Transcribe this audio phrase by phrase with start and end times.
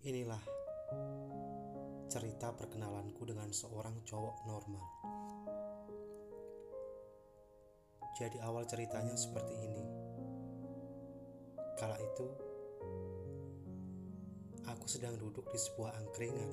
[0.00, 0.40] Inilah
[2.08, 4.86] cerita perkenalanku dengan seorang cowok normal.
[8.16, 9.84] Jadi awal ceritanya seperti ini.
[11.76, 12.26] Kala itu,
[14.64, 16.52] aku sedang duduk di sebuah angkringan.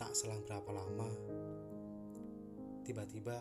[0.00, 1.12] Tak selang berapa lama,
[2.88, 3.36] tiba-tiba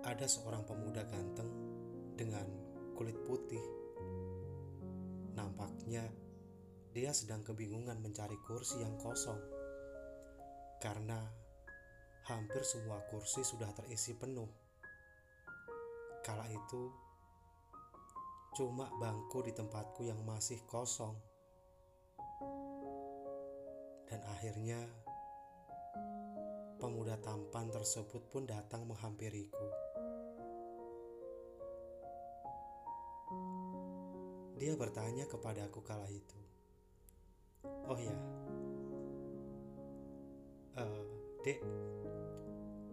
[0.00, 1.52] ada seorang pemuda ganteng
[2.16, 2.48] dengan
[2.96, 3.60] kulit putih.
[5.36, 6.23] Nampaknya
[6.94, 9.42] dia sedang kebingungan mencari kursi yang kosong
[10.78, 11.18] karena
[12.30, 14.46] hampir semua kursi sudah terisi penuh.
[16.22, 16.82] Kala itu,
[18.56, 21.12] cuma bangku di tempatku yang masih kosong,
[24.08, 24.80] dan akhirnya
[26.80, 29.66] pemuda tampan tersebut pun datang menghampiriku.
[34.56, 36.43] Dia bertanya kepadaku kala itu,
[37.90, 38.16] "Oh ya,
[40.80, 41.04] uh,
[41.44, 41.60] dek,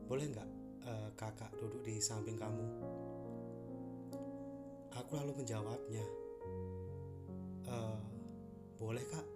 [0.07, 0.49] boleh nggak
[0.87, 2.65] uh, kakak duduk di samping kamu?"
[4.91, 6.05] Aku lalu menjawabnya,
[7.71, 8.03] uh,
[8.75, 9.27] "Boleh kak,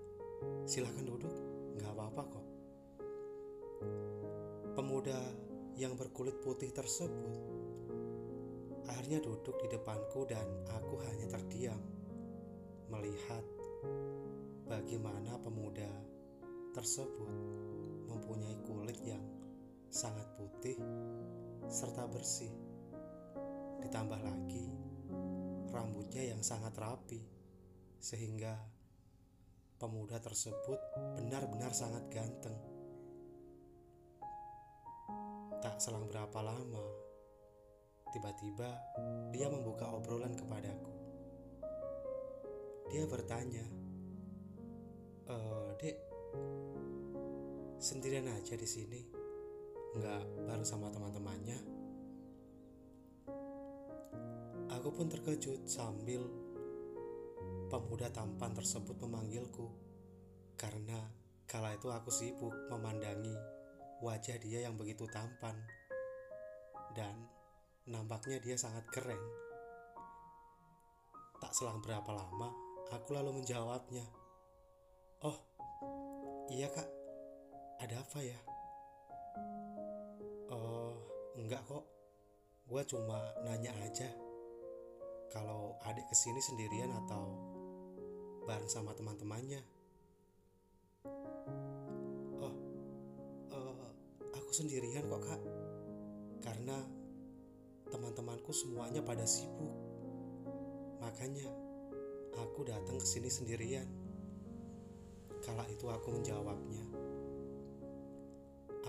[0.67, 1.31] silahkan duduk,
[1.79, 2.45] nggak apa-apa kok."
[4.75, 5.19] Pemuda
[5.79, 7.55] yang berkulit putih tersebut
[8.85, 11.77] akhirnya duduk di depanku dan aku hanya terdiam
[12.89, 13.43] melihat
[14.65, 15.87] bagaimana pemuda
[16.73, 17.29] tersebut
[18.09, 19.21] mempunyai kulit yang
[19.93, 20.75] sangat putih
[21.69, 22.51] serta bersih.
[23.85, 24.65] Ditambah lagi
[25.69, 27.21] rambutnya yang sangat rapi
[28.01, 28.57] sehingga
[29.77, 30.79] pemuda tersebut
[31.17, 32.57] benar-benar sangat ganteng.
[35.61, 36.85] Tak selang berapa lama,
[38.13, 38.69] tiba-tiba
[39.33, 40.93] dia membuka obrolan kepadaku.
[42.93, 43.65] Dia bertanya,
[45.25, 45.35] e,
[45.81, 45.97] "Dek,
[47.81, 49.01] sendirian aja di sini,
[49.97, 51.59] nggak bareng sama teman-temannya?"
[54.77, 56.21] Aku pun terkejut sambil
[57.69, 59.65] pemuda tampan tersebut memanggilku
[60.55, 61.09] karena
[61.49, 63.33] kala itu aku sibuk memandangi
[64.05, 65.57] wajah dia yang begitu tampan
[66.93, 67.15] dan
[67.89, 69.19] nampaknya dia sangat keren.
[71.41, 72.49] Tak selang berapa lama,
[72.93, 74.05] Aku lalu menjawabnya,
[75.23, 75.37] "Oh,
[76.51, 76.89] iya kak,
[77.79, 78.39] ada apa ya?"
[80.51, 80.95] "Oh,
[81.39, 81.85] enggak kok,
[82.67, 84.09] gue cuma nanya aja
[85.31, 87.35] kalau adik ke sini sendirian atau
[88.43, 89.61] bareng sama teman-temannya."
[92.41, 92.55] "Oh,
[93.53, 93.87] uh,
[94.35, 95.41] aku sendirian kok kak,
[96.43, 96.75] karena
[97.87, 99.71] teman-temanku semuanya pada sibuk,
[100.99, 101.65] makanya."
[102.35, 103.87] Aku datang ke sini sendirian.
[105.45, 106.85] Kala itu aku menjawabnya.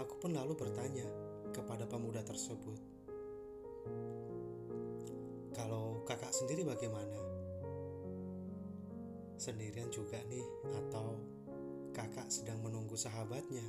[0.00, 1.05] Aku pun lalu bertanya
[1.53, 2.81] kepada pemuda tersebut.
[5.53, 7.21] Kalau kakak sendiri bagaimana?
[9.37, 11.21] Sendirian juga nih atau
[11.93, 13.65] kakak sedang menunggu sahabatnya?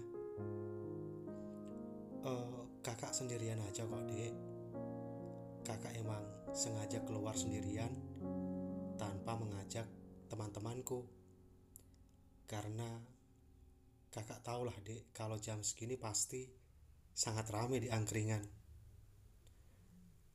[2.23, 4.31] Uh, kakak sendirian aja kok dek.
[5.67, 6.23] Kakak emang
[6.55, 7.91] sengaja keluar sendirian
[8.95, 9.87] tanpa mengajak
[10.31, 11.03] teman-temanku.
[12.47, 12.87] Karena
[14.09, 16.47] kakak tahulah dek, kalau jam segini pasti
[17.11, 18.41] sangat ramai di angkringan.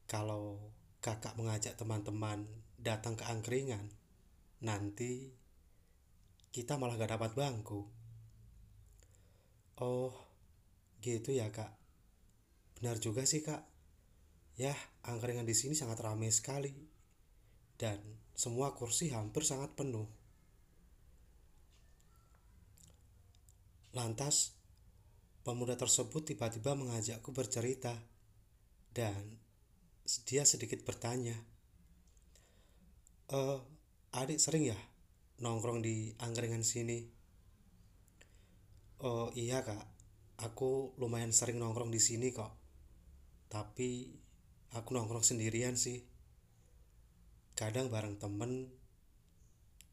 [0.04, 0.60] Kalau
[1.00, 2.44] kakak mengajak teman-teman
[2.76, 3.88] datang ke angkringan,
[4.60, 5.32] nanti
[6.52, 7.88] kita malah gak dapat bangku.
[9.80, 10.12] Oh,
[11.00, 11.72] gitu ya kak.
[12.76, 13.64] Benar juga sih kak.
[14.60, 14.76] Ya,
[15.08, 16.76] angkringan di sini sangat ramai sekali.
[17.80, 17.98] Dan
[18.36, 20.06] semua kursi hampir sangat penuh.
[23.92, 24.56] Lantas,
[25.44, 27.92] pemuda tersebut tiba-tiba mengajakku bercerita,
[28.96, 29.36] dan
[30.24, 31.36] dia sedikit bertanya,
[33.28, 33.38] e,
[34.16, 34.80] adik sering ya
[35.44, 37.04] nongkrong di angkringan sini?
[39.04, 39.84] Oh iya kak,
[40.40, 42.54] aku lumayan sering nongkrong di sini kok.
[43.52, 44.08] Tapi
[44.72, 46.00] aku nongkrong sendirian sih
[47.52, 48.72] kadang bareng temen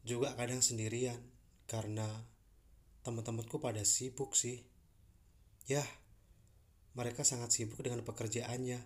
[0.00, 1.20] juga kadang sendirian
[1.68, 2.08] karena
[3.06, 4.64] teman-temanku pada sibuk sih.
[5.68, 5.84] Ya
[6.94, 8.82] mereka sangat sibuk dengan pekerjaannya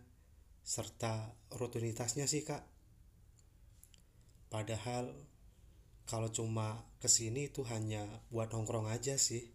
[0.64, 2.64] serta rutinitasnya sih kak.
[4.52, 5.12] Padahal
[6.05, 9.50] kalau cuma ke sini itu hanya buat nongkrong aja sih.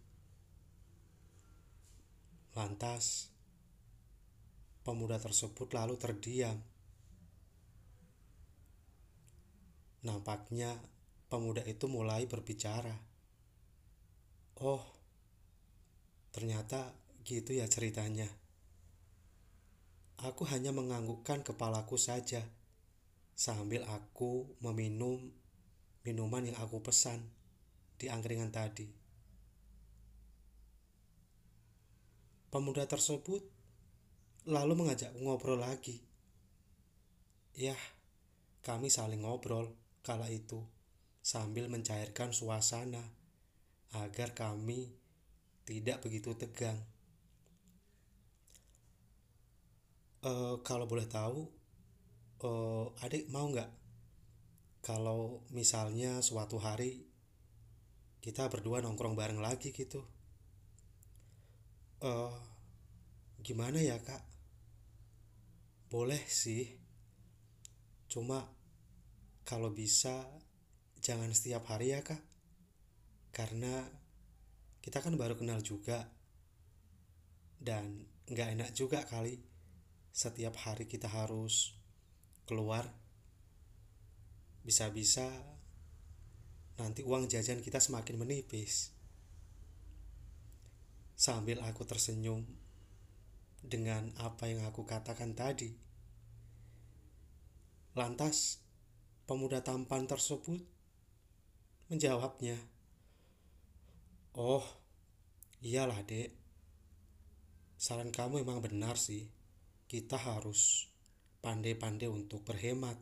[2.58, 3.30] Lantas
[4.82, 6.58] pemuda tersebut lalu terdiam.
[10.02, 10.74] Nampaknya
[11.30, 13.09] pemuda itu mulai berbicara.
[14.60, 14.84] Oh,
[16.36, 16.92] ternyata
[17.24, 18.28] gitu ya ceritanya.
[20.20, 22.44] Aku hanya menganggukkan kepalaku saja
[23.32, 25.16] sambil aku meminum
[26.04, 27.24] minuman yang aku pesan
[27.96, 28.84] di angkringan tadi.
[32.52, 33.40] Pemuda tersebut
[34.44, 36.04] lalu mengajak ngobrol lagi.
[37.56, 37.80] Yah,
[38.60, 39.72] kami saling ngobrol
[40.04, 40.60] kala itu
[41.24, 43.19] sambil mencairkan suasana
[43.94, 44.90] agar kami
[45.66, 46.78] tidak begitu tegang.
[50.20, 51.48] Uh, kalau boleh tahu,
[52.44, 53.70] uh, adik mau nggak
[54.80, 57.04] kalau misalnya suatu hari
[58.20, 60.04] kita berdua nongkrong bareng lagi gitu?
[62.00, 62.32] uh,
[63.40, 64.24] gimana ya kak
[65.92, 66.76] boleh sih
[68.10, 68.46] cuma
[69.44, 70.24] kalau bisa
[71.00, 72.20] jangan setiap hari ya kak
[73.30, 73.86] karena
[74.80, 76.08] kita kan baru kenal juga.
[77.60, 79.36] Dan nggak enak juga kali
[80.10, 81.76] setiap hari kita harus
[82.48, 82.88] keluar.
[84.64, 85.28] Bisa-bisa
[86.80, 88.96] nanti uang jajan kita semakin menipis.
[91.20, 92.48] Sambil aku tersenyum
[93.60, 95.76] dengan apa yang aku katakan tadi.
[97.92, 98.64] Lantas,
[99.28, 100.64] pemuda tampan tersebut
[101.92, 102.56] menjawabnya,
[104.36, 104.62] "Oh,
[105.62, 106.34] iyalah, Dek.
[107.80, 109.26] Saran kamu emang benar sih.
[109.90, 110.86] Kita harus
[111.40, 113.00] pandai-pandai untuk berhemat.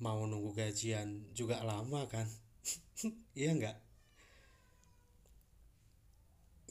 [0.00, 2.30] Mau nunggu gajian juga lama kan?
[3.38, 3.84] iya nggak?"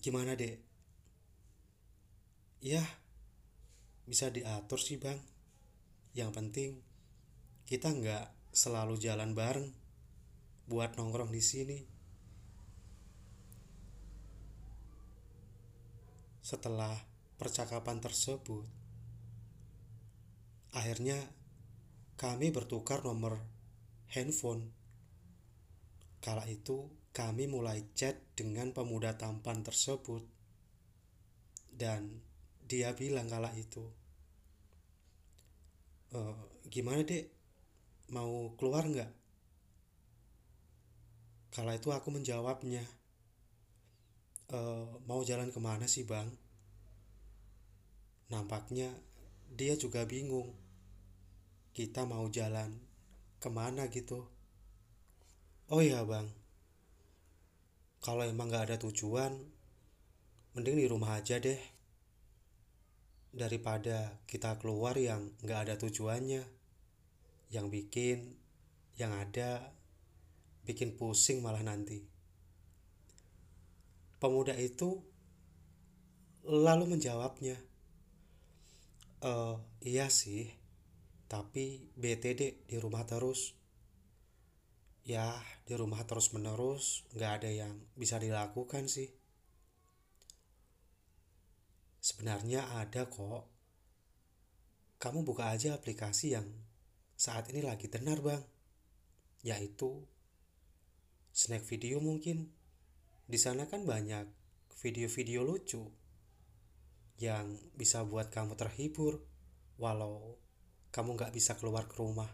[0.04, 0.60] Gimana dek?
[2.60, 2.84] Ya,
[4.04, 5.16] bisa diatur sih bang.
[6.12, 6.70] Yang penting
[7.64, 9.72] kita nggak selalu jalan bareng
[10.68, 11.93] buat nongkrong di sini.
[16.44, 16.92] Setelah
[17.40, 18.68] percakapan tersebut,
[20.76, 21.16] akhirnya
[22.20, 23.40] kami bertukar nomor
[24.12, 24.68] handphone.
[26.20, 30.28] Kala itu kami mulai chat dengan pemuda tampan tersebut.
[31.72, 32.20] Dan
[32.60, 34.04] dia bilang kala itu
[36.14, 36.20] e,
[36.70, 37.32] gimana dek?
[38.14, 39.12] Mau keluar nggak?
[41.56, 42.84] Kala itu aku menjawabnya
[44.50, 44.60] e,
[45.08, 46.28] mau jalan ke mana sih bang?
[48.32, 48.92] Nampaknya
[49.54, 50.52] dia juga bingung.
[51.74, 52.74] Kita mau jalan
[53.38, 54.26] ke mana gitu?
[55.70, 56.28] Oh iya bang.
[58.04, 59.32] Kalau emang gak ada tujuan
[60.54, 61.60] mending di rumah aja deh.
[63.34, 66.44] Daripada kita keluar yang gak ada tujuannya.
[67.54, 68.20] Yang bikin
[68.94, 69.74] yang ada
[70.64, 72.13] bikin pusing malah nanti
[74.24, 75.04] pemuda itu
[76.48, 77.60] lalu menjawabnya
[79.20, 79.32] e,
[79.84, 80.48] iya sih
[81.28, 83.58] tapi BTD di rumah terus.
[85.04, 85.36] Ya
[85.68, 89.12] di rumah terus menerus nggak ada yang bisa dilakukan sih.
[92.00, 93.50] Sebenarnya ada kok.
[95.02, 96.48] Kamu buka aja aplikasi yang
[97.20, 98.46] saat ini lagi tenar bang.
[99.44, 100.08] Yaitu
[101.36, 102.54] snack video mungkin
[103.34, 104.30] di sana kan banyak
[104.78, 105.82] video-video lucu
[107.18, 109.26] yang bisa buat kamu terhibur
[109.82, 110.38] walau
[110.94, 112.30] kamu nggak bisa keluar ke rumah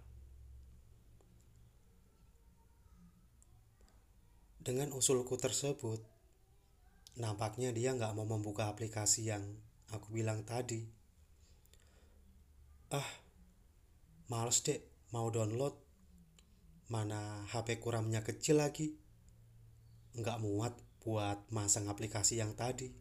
[4.60, 6.03] Dengan usulku tersebut,
[7.18, 9.41] nampaknya dia nggak mau membuka aplikasi yang
[9.89, 10.84] aku bilang tadi.
[12.94, 13.10] Ah,
[14.29, 15.74] males dek mau download.
[16.91, 18.94] Mana HP kuramnya kecil lagi.
[20.13, 22.91] Nggak muat buat masang aplikasi yang tadi.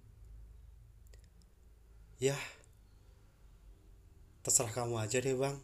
[2.18, 2.34] Ya,
[4.42, 5.58] terserah kamu aja deh bang.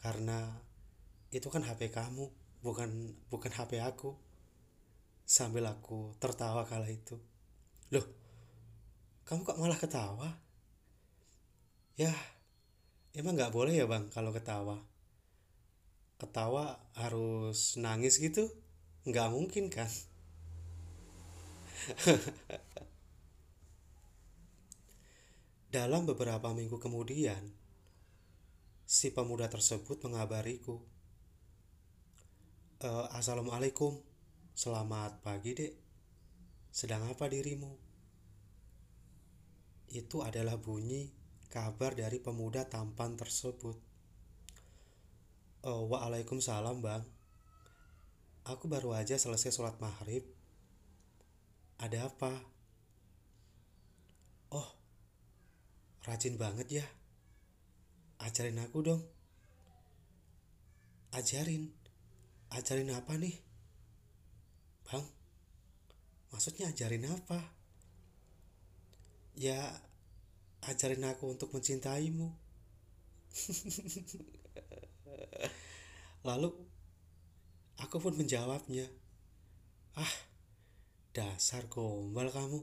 [0.00, 0.48] Karena
[1.32, 2.32] itu kan HP kamu,
[2.64, 4.16] bukan bukan HP aku
[5.28, 7.14] sambil aku tertawa kala itu.
[7.92, 8.06] Loh,
[9.28, 10.28] kamu kok malah ketawa?
[11.94, 12.10] Ya,
[13.12, 14.80] emang nggak boleh ya bang kalau ketawa.
[16.16, 18.48] Ketawa harus nangis gitu?
[19.04, 19.88] Nggak mungkin kan?
[25.72, 27.40] Dalam beberapa minggu kemudian,
[28.84, 30.76] si pemuda tersebut mengabariku,
[32.84, 33.96] e, Assalamualaikum,
[34.50, 35.72] Selamat pagi, Dek.
[36.68, 37.72] Sedang apa dirimu?
[39.88, 41.08] Itu adalah bunyi
[41.48, 43.78] kabar dari pemuda tampan tersebut.
[45.64, 47.08] Oh, Waalaikumsalam, Bang.
[48.44, 50.39] Aku baru aja selesai sholat maghrib.
[51.80, 52.28] Ada apa?
[54.52, 54.68] Oh,
[56.04, 56.86] rajin banget ya.
[58.20, 59.00] Ajarin aku dong.
[61.16, 61.72] Ajarin.
[62.52, 63.32] Ajarin apa nih?
[64.84, 65.08] Bang,
[66.28, 67.40] maksudnya ajarin apa?
[69.40, 69.56] Ya,
[70.68, 72.28] ajarin aku untuk mencintaimu.
[76.28, 76.52] Lalu,
[77.80, 78.84] aku pun menjawabnya.
[79.96, 80.29] Ah,
[81.10, 82.62] dasar gombal kamu.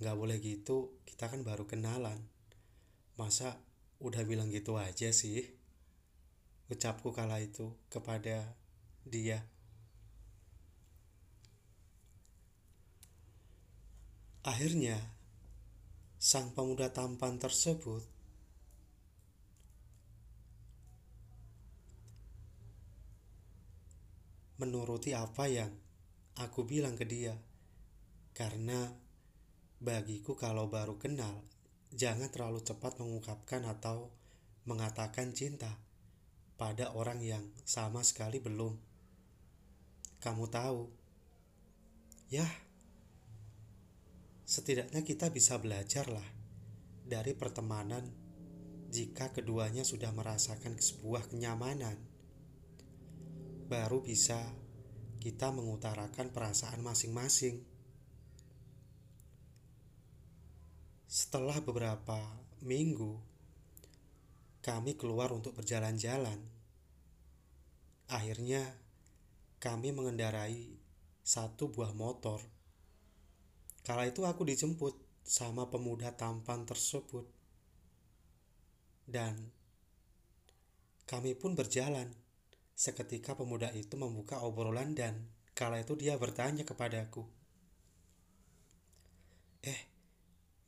[0.00, 2.18] Gak boleh gitu, kita kan baru kenalan.
[3.20, 3.60] Masa
[4.00, 5.44] udah bilang gitu aja sih?
[6.72, 8.56] Ucapku kala itu kepada
[9.04, 9.44] dia.
[14.42, 14.98] Akhirnya,
[16.18, 18.02] sang pemuda tampan tersebut
[24.62, 25.81] menuruti apa yang
[26.38, 27.36] aku bilang ke dia.
[28.32, 28.88] Karena
[29.82, 31.44] bagiku kalau baru kenal,
[31.92, 34.08] jangan terlalu cepat mengungkapkan atau
[34.64, 35.68] mengatakan cinta
[36.56, 38.78] pada orang yang sama sekali belum.
[40.22, 40.86] Kamu tahu,
[42.30, 42.46] ya,
[44.46, 46.28] setidaknya kita bisa belajar lah
[47.02, 48.06] dari pertemanan
[48.92, 51.98] jika keduanya sudah merasakan sebuah kenyamanan.
[53.66, 54.61] Baru bisa
[55.22, 57.62] kita mengutarakan perasaan masing-masing.
[61.06, 62.18] Setelah beberapa
[62.66, 63.14] minggu,
[64.58, 66.42] kami keluar untuk berjalan-jalan.
[68.10, 68.66] Akhirnya,
[69.62, 70.74] kami mengendarai
[71.22, 72.42] satu buah motor
[73.82, 74.94] Kala itu aku dijemput
[75.26, 77.26] sama pemuda tampan tersebut.
[79.02, 79.50] Dan
[81.02, 82.06] kami pun berjalan.
[82.82, 85.14] Seketika pemuda itu membuka obrolan dan
[85.54, 87.22] kala itu dia bertanya kepadaku.
[89.62, 89.80] Eh,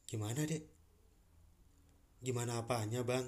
[0.06, 0.62] gimana dek?
[2.22, 3.26] Gimana apanya bang?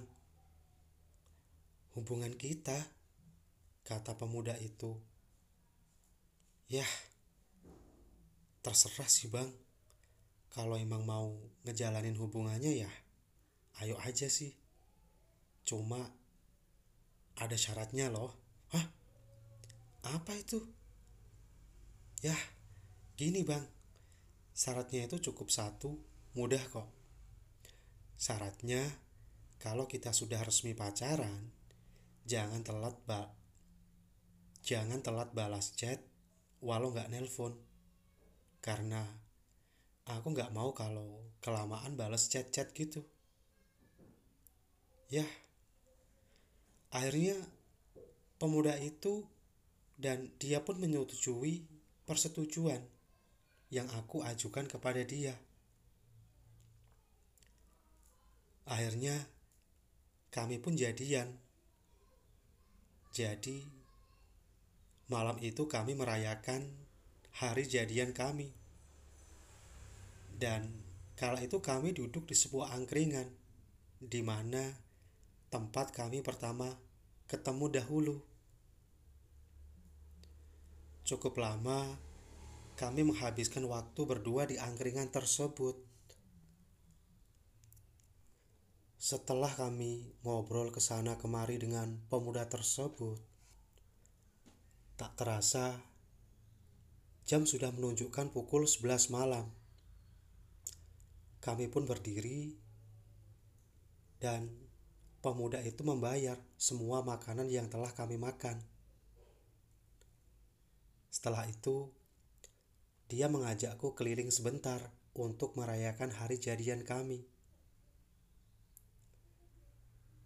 [1.98, 2.78] Hubungan kita,
[3.82, 4.94] kata pemuda itu.
[6.70, 6.92] Yah,
[8.62, 9.50] terserah sih bang
[10.54, 12.90] kalau emang mau ngejalanin hubungannya ya
[13.78, 14.50] ayo aja sih
[15.62, 16.02] cuma
[17.38, 18.87] ada syaratnya loh hah?
[20.16, 20.58] Apa itu?
[22.25, 22.35] Ya
[23.14, 23.62] gini bang.
[24.56, 25.94] Syaratnya itu cukup satu
[26.32, 26.88] mudah kok.
[28.16, 28.82] Syaratnya
[29.61, 31.52] kalau kita sudah resmi pacaran
[32.26, 33.30] jangan telat ba
[34.66, 36.00] jangan telat balas chat
[36.64, 37.54] walau nggak nelpon.
[38.64, 39.06] Karena
[40.11, 43.06] aku nggak mau kalau kelamaan balas chat-chat gitu.
[45.06, 45.26] Ya
[46.90, 47.38] akhirnya
[48.36, 49.24] pemuda itu
[49.96, 51.64] dan dia pun menyetujui
[52.04, 52.84] persetujuan
[53.72, 55.34] yang aku ajukan kepada dia.
[58.66, 59.26] Akhirnya
[60.30, 61.32] kami pun jadian.
[63.16, 63.64] Jadi
[65.08, 66.68] malam itu kami merayakan
[67.40, 68.52] hari jadian kami.
[70.36, 70.68] Dan
[71.16, 73.32] kala itu kami duduk di sebuah angkringan
[73.96, 74.76] di mana
[75.48, 76.68] tempat kami pertama
[77.26, 78.16] ketemu dahulu.
[81.06, 81.99] Cukup lama
[82.76, 85.80] kami menghabiskan waktu berdua di angkringan tersebut.
[89.00, 93.16] Setelah kami ngobrol ke sana kemari dengan pemuda tersebut,
[94.99, 95.78] tak terasa
[97.25, 99.49] jam sudah menunjukkan pukul 11 malam.
[101.40, 102.59] Kami pun berdiri
[104.18, 104.65] dan
[105.25, 108.61] pemuda itu membayar semua makanan yang telah kami makan.
[111.12, 111.90] Setelah itu,
[113.08, 117.25] dia mengajakku keliling sebentar untuk merayakan hari jadian kami.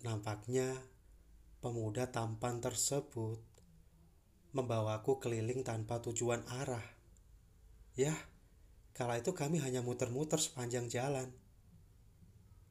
[0.01, 0.75] Nampaknya
[1.61, 3.45] pemuda tampan tersebut
[4.51, 6.83] membawaku keliling tanpa tujuan arah.
[7.95, 8.17] Ya,
[9.01, 11.31] Kala itu kami hanya muter-muter sepanjang jalan.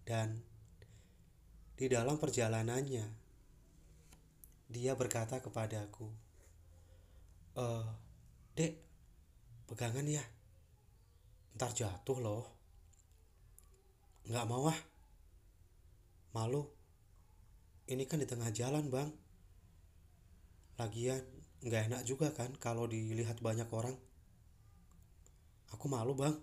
[0.04, 0.46] Dan
[1.80, 3.08] di dalam perjalanannya,
[4.68, 6.12] dia berkata kepadaku,
[7.56, 7.66] e,
[8.52, 8.76] Dek,
[9.64, 10.20] pegangan ya.
[11.56, 12.46] Ntar jatuh loh.
[14.28, 14.80] Nggak mau ah.
[16.36, 16.68] Malu.
[17.88, 19.08] Ini kan di tengah jalan bang.
[20.76, 21.24] Lagian
[21.64, 23.96] nggak enak juga kan kalau dilihat banyak orang.
[25.72, 26.36] Aku malu bang.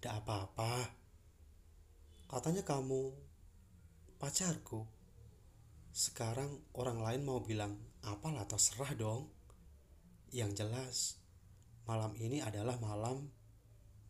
[0.00, 0.88] Tidak apa-apa.
[2.32, 3.25] Katanya kamu
[4.16, 4.88] pacarku.
[5.92, 9.28] Sekarang orang lain mau bilang apalah terserah dong.
[10.32, 10.96] Yang jelas,
[11.88, 13.30] malam ini adalah malam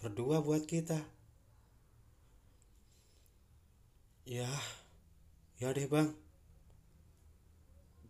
[0.00, 0.98] berdua buat kita.
[4.26, 4.50] Ya,
[5.62, 6.10] ya deh bang.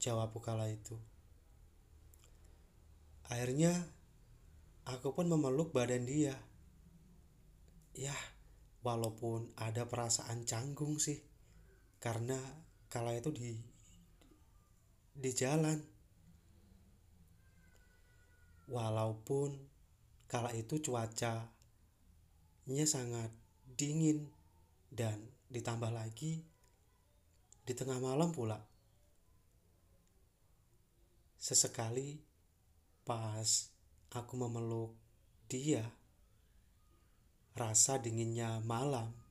[0.01, 0.97] Jawabku kala itu.
[3.27, 3.75] Akhirnya,
[4.87, 6.39] aku pun memeluk badan dia.
[7.93, 8.15] Ya,
[8.87, 11.26] walaupun ada perasaan canggung sih.
[11.99, 12.39] Karena
[12.87, 13.57] kala itu di
[15.17, 15.79] di jalan.
[18.67, 19.55] Walaupun
[20.27, 21.47] kala itu cuacanya
[22.85, 23.31] sangat
[23.79, 24.27] dingin
[24.91, 26.43] dan ditambah lagi
[27.67, 28.59] di tengah malam pula.
[31.39, 32.19] Sesekali
[33.07, 33.71] pas
[34.11, 34.99] aku memeluk
[35.47, 35.87] dia,
[37.55, 39.26] rasa dinginnya malam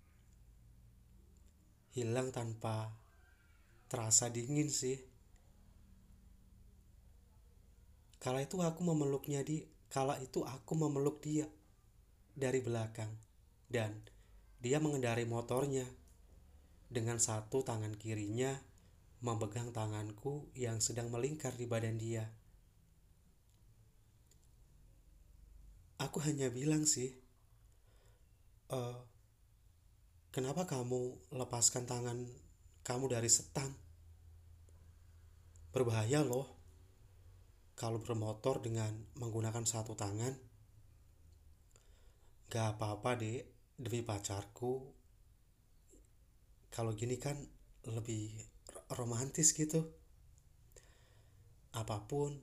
[1.95, 2.91] hilang tanpa
[3.87, 4.99] terasa dingin sih.
[8.19, 11.47] Kala itu aku memeluknya di kala itu aku memeluk dia
[12.35, 13.09] dari belakang
[13.71, 13.95] dan
[14.59, 15.87] dia mengendarai motornya
[16.91, 18.51] dengan satu tangan kirinya
[19.23, 22.29] memegang tanganku yang sedang melingkar di badan dia.
[25.97, 27.15] Aku hanya bilang sih,
[28.67, 28.79] e,
[30.36, 32.27] kenapa kamu lepaskan tangan
[32.84, 33.72] kamu dari setang?
[35.72, 36.60] Berbahaya loh
[37.80, 40.36] kalau bermotor dengan menggunakan satu tangan.
[42.51, 43.48] Gak apa-apa deh,
[43.80, 44.84] demi pacarku.
[46.68, 47.39] Kalau gini kan
[47.88, 48.36] lebih
[48.92, 49.88] romantis gitu.
[51.72, 52.36] Apa pun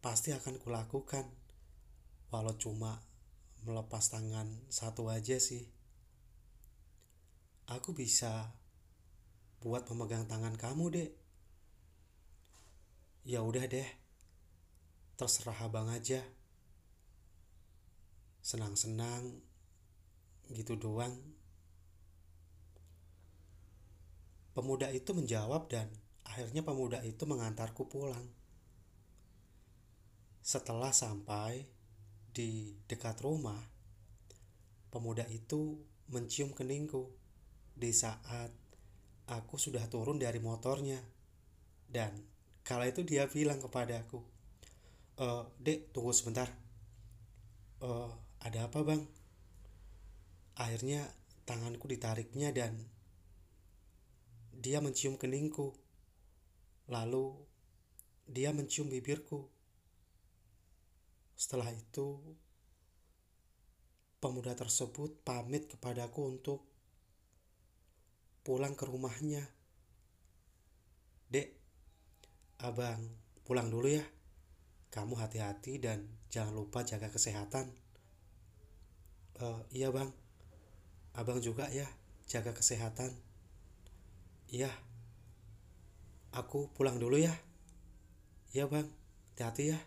[0.00, 1.28] pasti akan kulakukan.
[2.32, 2.96] Walau cuma
[3.68, 5.79] melepas tangan satu aja sih.
[7.70, 8.50] Aku bisa
[9.62, 11.10] buat memegang tangan kamu, Dek.
[13.22, 13.86] Ya udah deh.
[15.14, 16.18] Terserah abang aja.
[18.42, 19.38] Senang-senang
[20.50, 21.14] gitu doang.
[24.50, 25.86] Pemuda itu menjawab dan
[26.26, 28.26] akhirnya pemuda itu mengantarku pulang.
[30.42, 31.70] Setelah sampai
[32.34, 33.62] di dekat rumah
[34.90, 35.78] pemuda itu
[36.10, 37.19] mencium keningku
[37.80, 38.52] di saat
[39.32, 41.00] aku sudah turun dari motornya.
[41.90, 42.12] Dan
[42.62, 44.20] kala itu dia bilang kepadaku
[45.20, 46.48] uh, dek tunggu sebentar.
[47.80, 49.02] Uh, ada apa bang?
[50.60, 51.08] Akhirnya
[51.48, 52.76] tanganku ditariknya dan
[54.56, 55.72] dia mencium keningku.
[56.88, 57.32] Lalu
[58.28, 59.48] dia mencium bibirku.
[61.36, 62.20] Setelah itu
[64.20, 66.69] pemuda tersebut pamit kepadaku untuk
[68.40, 69.44] pulang ke rumahnya
[71.30, 71.54] dek
[72.60, 73.00] abang
[73.44, 74.04] pulang dulu ya
[74.90, 76.02] kamu hati-hati dan
[76.34, 77.70] jangan lupa jaga kesehatan.
[79.40, 80.10] Uh, iya bang,
[81.14, 81.86] abang juga ya
[82.26, 83.14] jaga kesehatan.
[84.50, 84.68] Iya,
[86.34, 87.32] aku pulang dulu ya.
[88.50, 88.90] Iya bang,
[89.32, 89.78] hati-hati ya.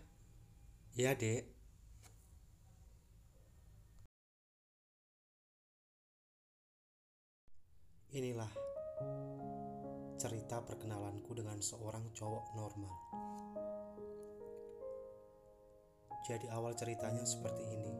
[0.96, 1.53] Iya dek.
[8.14, 8.46] Inilah
[10.14, 12.94] cerita perkenalanku dengan seorang cowok normal.
[16.22, 17.92] Jadi awal ceritanya seperti ini.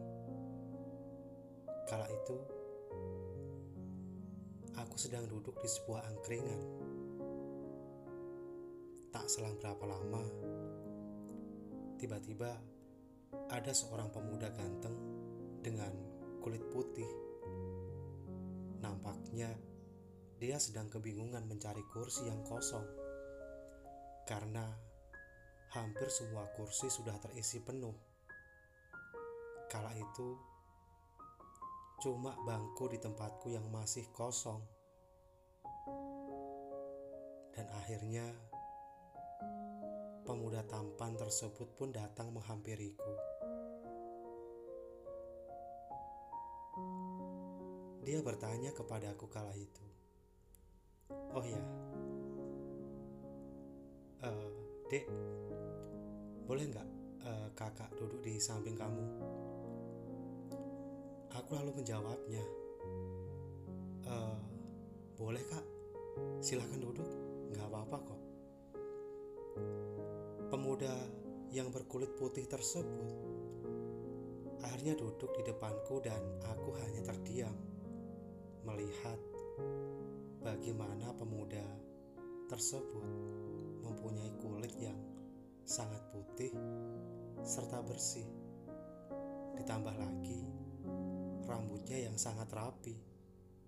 [1.91, 2.37] Kala itu,
[4.79, 6.61] aku sedang duduk di sebuah angkringan.
[9.11, 10.23] Tak selang berapa lama,
[11.99, 12.55] tiba-tiba
[13.51, 14.95] ada seorang pemuda ganteng
[15.59, 15.91] dengan
[16.39, 17.11] kulit putih.
[18.79, 19.74] Nampaknya
[20.35, 22.83] dia sedang kebingungan mencari kursi yang kosong
[24.25, 24.65] karena
[25.75, 27.93] hampir semua kursi sudah terisi penuh.
[29.69, 30.29] Kala itu,
[31.99, 34.63] cuma bangku di tempatku yang masih kosong.
[37.51, 38.23] Dan akhirnya,
[40.23, 43.13] pemuda tampan tersebut pun datang menghampiriku.
[48.05, 49.85] Dia bertanya kepadaku kala itu,
[51.35, 51.61] "Oh ya,
[54.23, 54.49] uh,
[54.87, 55.05] dek,
[56.47, 56.87] boleh nggak
[57.27, 59.03] uh, kakak duduk di samping kamu?"
[61.35, 62.39] Aku lalu menjawabnya,
[64.07, 64.15] e,
[65.19, 65.65] boleh kak,
[66.39, 67.05] silahkan duduk,
[67.51, 68.21] nggak apa-apa kok.
[70.47, 70.95] Pemuda
[71.51, 73.35] yang berkulit putih tersebut
[74.63, 76.19] akhirnya duduk di depanku dan
[76.49, 77.53] aku hanya terdiam
[78.65, 79.19] melihat
[80.45, 81.65] bagaimana pemuda
[82.45, 83.09] tersebut
[83.81, 85.01] mempunyai kulit yang
[85.65, 86.53] sangat putih
[87.41, 88.29] serta bersih.
[89.57, 90.45] Ditambah lagi
[91.49, 92.93] rambutnya yang sangat rapi,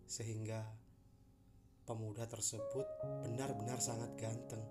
[0.05, 0.61] sehingga
[1.89, 2.85] pemuda tersebut
[3.25, 4.61] benar-benar sangat ganteng.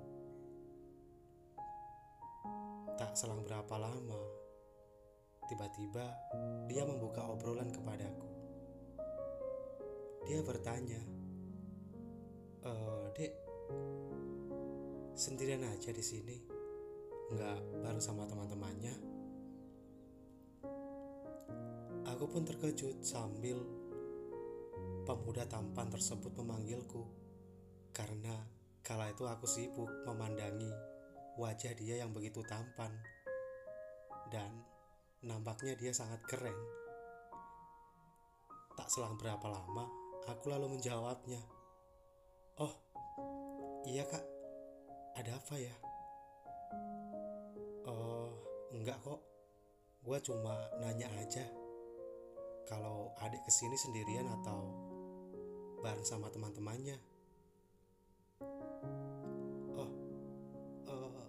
[2.95, 4.23] Tak selang berapa lama,
[5.51, 6.07] tiba-tiba
[6.71, 8.31] dia membuka obrolan kepadaku.
[10.27, 11.03] Dia bertanya,
[12.67, 12.73] e,
[13.15, 13.33] "Dek,
[15.15, 16.37] sendirian aja di sini,
[17.31, 18.95] nggak bareng sama teman-temannya?"
[22.11, 23.63] Aku pun terkejut sambil
[25.07, 27.07] pemuda tampan tersebut memanggilku
[27.95, 28.35] karena
[28.83, 30.71] kala itu aku sibuk memandangi
[31.37, 32.91] wajah dia yang begitu tampan
[34.33, 34.51] dan
[35.23, 36.57] nampaknya dia sangat keren.
[38.77, 39.89] Tak selang berapa lama,
[40.29, 41.56] aku lalu menjawabnya.
[42.57, 42.73] Oh,
[43.85, 44.25] iya kak,
[45.13, 45.77] ada apa ya?
[47.85, 48.33] Oh,
[48.73, 49.21] enggak kok,
[50.01, 51.45] gue cuma nanya aja
[52.65, 54.73] kalau adik ke sini sendirian atau
[55.85, 56.97] bareng sama teman-temannya.
[59.77, 59.91] Oh,
[60.89, 61.25] uh,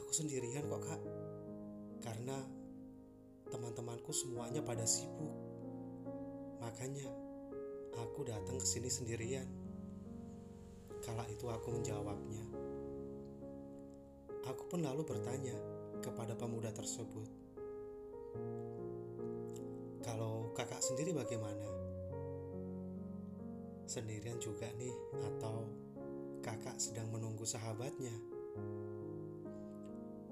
[0.00, 1.02] aku sendirian kok kak,
[2.08, 2.40] karena
[3.52, 5.36] teman-temanku semuanya pada sibuk.
[6.64, 7.04] Makanya
[8.00, 9.59] aku datang ke sini sendirian.
[11.00, 12.44] Kala itu aku menjawabnya.
[14.48, 15.56] Aku pun lalu bertanya
[16.00, 17.28] kepada pemuda tersebut.
[20.00, 21.68] Kalau kakak sendiri bagaimana?
[23.88, 25.66] Sendirian juga nih atau
[26.40, 28.14] kakak sedang menunggu sahabatnya?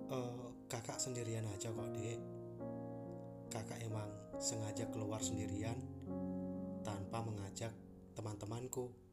[0.08, 2.20] Uh, kakak sendirian aja kok dek.
[3.48, 4.08] Kakak emang
[4.40, 5.76] sengaja keluar sendirian
[6.84, 7.72] tanpa mengajak
[8.16, 9.07] teman-temanku.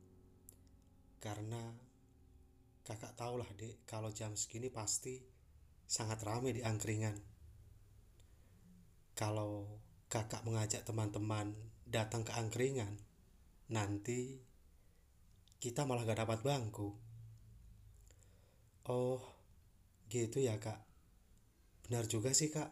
[1.26, 1.74] Karena
[2.86, 5.18] kakak tahulah dek kalau jam segini pasti
[5.90, 7.18] sangat ramai di angkringan.
[9.18, 12.94] Kalau kakak mengajak teman-teman datang ke angkringan,
[13.74, 14.38] nanti
[15.58, 16.94] kita malah gak dapat bangku.
[18.86, 19.18] Oh,
[20.14, 20.78] gitu ya kak.
[21.90, 22.70] Benar juga sih kak.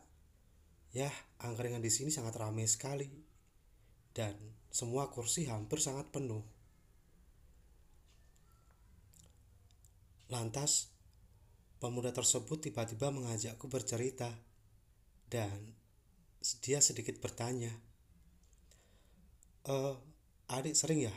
[0.94, 1.10] Ya,
[1.42, 3.10] angkringan di sini sangat ramai sekali.
[4.14, 4.38] Dan
[4.70, 6.53] semua kursi hampir sangat penuh.
[10.32, 10.92] Lantas,
[11.82, 14.30] pemuda tersebut tiba-tiba mengajakku bercerita.
[15.28, 15.74] Dan
[16.62, 17.72] dia sedikit bertanya.
[19.64, 19.76] E,
[20.52, 21.16] adik sering ya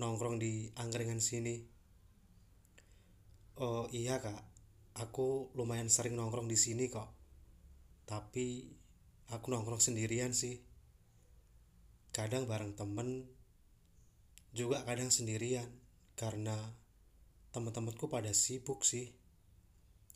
[0.00, 1.62] nongkrong di angkringan sini?
[3.62, 4.42] Oh iya kak,
[4.98, 7.06] aku lumayan sering nongkrong di sini kok.
[8.04, 8.66] Tapi
[9.30, 10.58] aku nongkrong sendirian sih
[12.14, 13.26] kadang bareng temen
[14.54, 15.66] juga kadang sendirian
[16.14, 16.54] karena
[17.54, 19.14] teman-temanku pada sibuk sih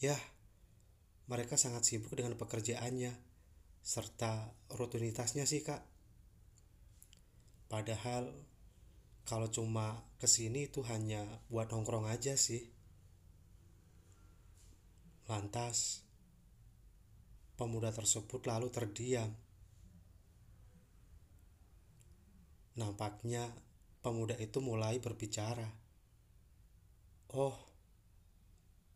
[0.03, 0.19] ya
[1.31, 3.15] mereka sangat sibuk dengan pekerjaannya
[3.79, 5.87] serta rutinitasnya sih kak
[7.71, 8.27] padahal
[9.23, 12.67] kalau cuma ke sini itu hanya buat nongkrong aja sih
[15.31, 16.09] lantas
[17.59, 19.35] Pemuda tersebut lalu terdiam.
[22.79, 23.51] Nampaknya
[23.99, 25.67] pemuda itu mulai berbicara.
[27.29, 27.53] Oh,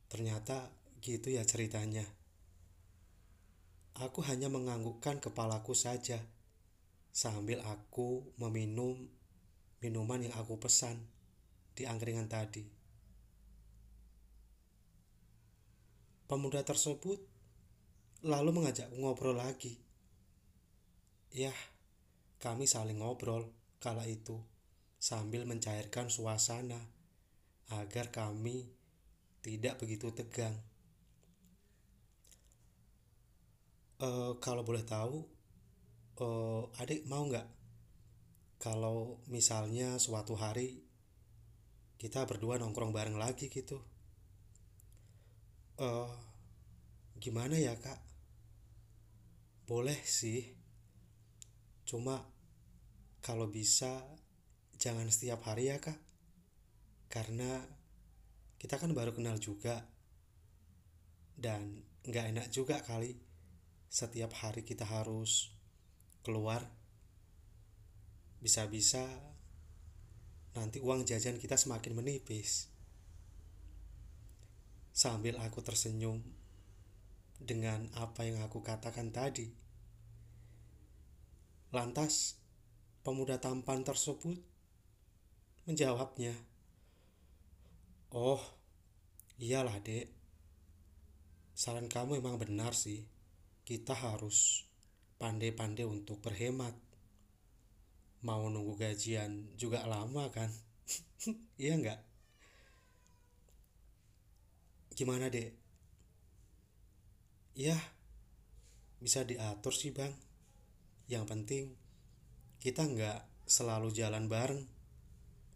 [0.08, 0.72] ternyata
[1.04, 2.08] gitu ya ceritanya.
[4.00, 6.16] Aku hanya menganggukkan kepalaku saja
[7.12, 8.96] sambil aku meminum
[9.84, 10.96] minuman yang aku pesan
[11.76, 12.64] di angkringan tadi.
[16.24, 17.20] Pemuda tersebut
[18.24, 19.76] lalu mengajak ngobrol lagi.
[21.36, 21.52] Ya,
[22.40, 24.40] kami saling ngobrol kala itu
[24.96, 27.01] sambil mencairkan suasana
[27.80, 28.68] agar kami
[29.40, 30.54] tidak begitu tegang.
[34.02, 35.22] Uh, kalau boleh tahu,
[36.20, 37.46] uh, adik mau nggak
[38.62, 40.78] kalau misalnya suatu hari
[41.98, 43.78] kita berdua nongkrong bareng lagi gitu?
[45.78, 46.10] Uh,
[47.18, 47.98] gimana ya kak?
[49.66, 50.54] Boleh sih.
[51.82, 52.22] Cuma
[53.22, 54.02] kalau bisa
[54.78, 55.98] jangan setiap hari ya kak.
[57.12, 57.60] Karena
[58.56, 59.84] kita kan baru kenal juga.
[61.36, 63.20] Dan nggak enak juga kali
[63.92, 65.52] setiap hari kita harus
[66.24, 66.64] keluar.
[68.40, 69.04] Bisa-bisa
[70.56, 72.72] nanti uang jajan kita semakin menipis.
[74.96, 76.24] Sambil aku tersenyum
[77.36, 79.50] dengan apa yang aku katakan tadi.
[81.72, 82.36] Lantas,
[83.00, 84.36] pemuda tampan tersebut
[85.64, 86.36] menjawabnya,
[88.12, 88.40] "Oh,
[89.40, 90.12] iyalah, Dek.
[91.52, 93.08] saran kamu emang benar sih.
[93.62, 94.68] Kita harus
[95.22, 96.74] pandai-pandai untuk berhemat.
[98.26, 100.50] Mau nunggu gajian juga lama kan?
[101.62, 102.00] iya nggak?
[104.92, 105.56] Gimana dek?
[107.56, 107.78] Ya,
[109.00, 110.12] bisa diatur sih bang.
[111.08, 111.64] Yang penting
[112.60, 114.62] kita nggak selalu jalan bareng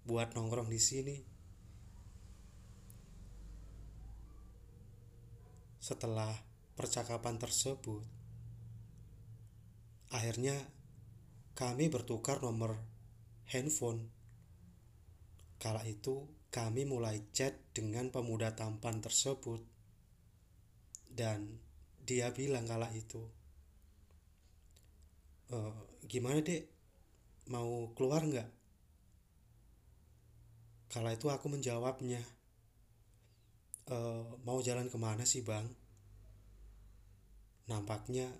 [0.06, 1.35] buat nongkrong di sini.
[5.86, 6.34] Setelah
[6.74, 8.02] percakapan tersebut,
[10.10, 10.58] akhirnya
[11.54, 12.74] kami bertukar nomor
[13.54, 14.10] handphone.
[15.62, 19.62] Kala itu kami mulai chat dengan pemuda tampan tersebut.
[21.06, 21.54] Dan
[22.02, 23.22] dia bilang kala itu
[25.54, 25.56] e,
[26.10, 26.66] gimana dek?
[27.46, 28.50] Mau keluar nggak?
[30.90, 32.26] Kala itu aku menjawabnya
[33.86, 33.96] e,
[34.42, 35.66] mau jalan ke mana sih bang?
[37.70, 38.30] Nampaknya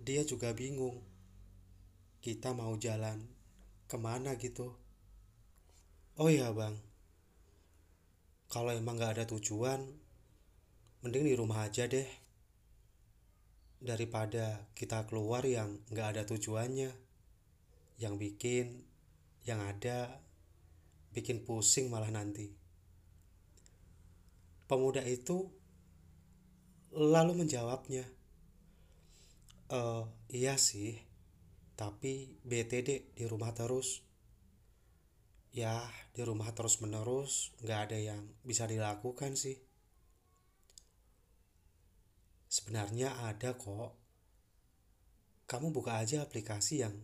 [0.00, 1.00] dia juga bingung.
[2.20, 3.22] Kita mau jalan
[3.86, 4.72] ke mana gitu?
[6.16, 6.74] Oh iya bang.
[8.48, 9.84] Kalau emang nggak ada tujuan
[11.04, 12.08] mending di rumah aja deh.
[13.76, 16.90] Daripada kita keluar yang nggak ada tujuannya.
[18.00, 18.66] Yang bikin
[19.46, 20.20] yang ada
[21.14, 22.65] bikin pusing malah nanti
[24.66, 25.50] pemuda itu
[26.94, 28.04] lalu menjawabnya
[29.70, 29.80] e,
[30.30, 30.98] iya sih
[31.78, 34.02] tapi BTD di rumah terus
[35.54, 39.66] ya di rumah terus menerus nggak ada yang bisa dilakukan sih
[42.56, 43.92] Sebenarnya ada kok.
[45.44, 46.96] Kamu buka aja aplikasi yang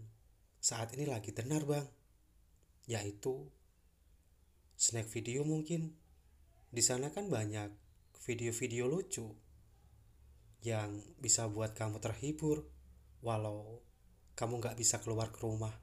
[0.64, 1.84] saat ini lagi tenar bang.
[2.88, 3.52] Yaitu
[4.80, 5.92] snack video mungkin.
[6.72, 7.68] Di sana kan banyak
[8.24, 9.28] video-video lucu
[10.64, 12.64] yang bisa buat kamu terhibur
[13.20, 13.84] walau
[14.32, 15.76] kamu nggak bisa keluar ke rumah.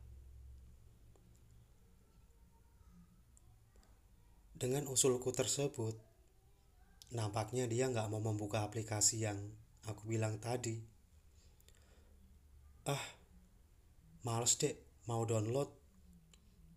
[4.59, 6.09] Dengan usulku tersebut,
[7.09, 9.41] Nampaknya dia nggak mau membuka aplikasi yang
[9.89, 10.77] aku bilang tadi.
[12.85, 13.01] Ah,
[14.21, 14.77] males deh
[15.09, 15.73] mau download.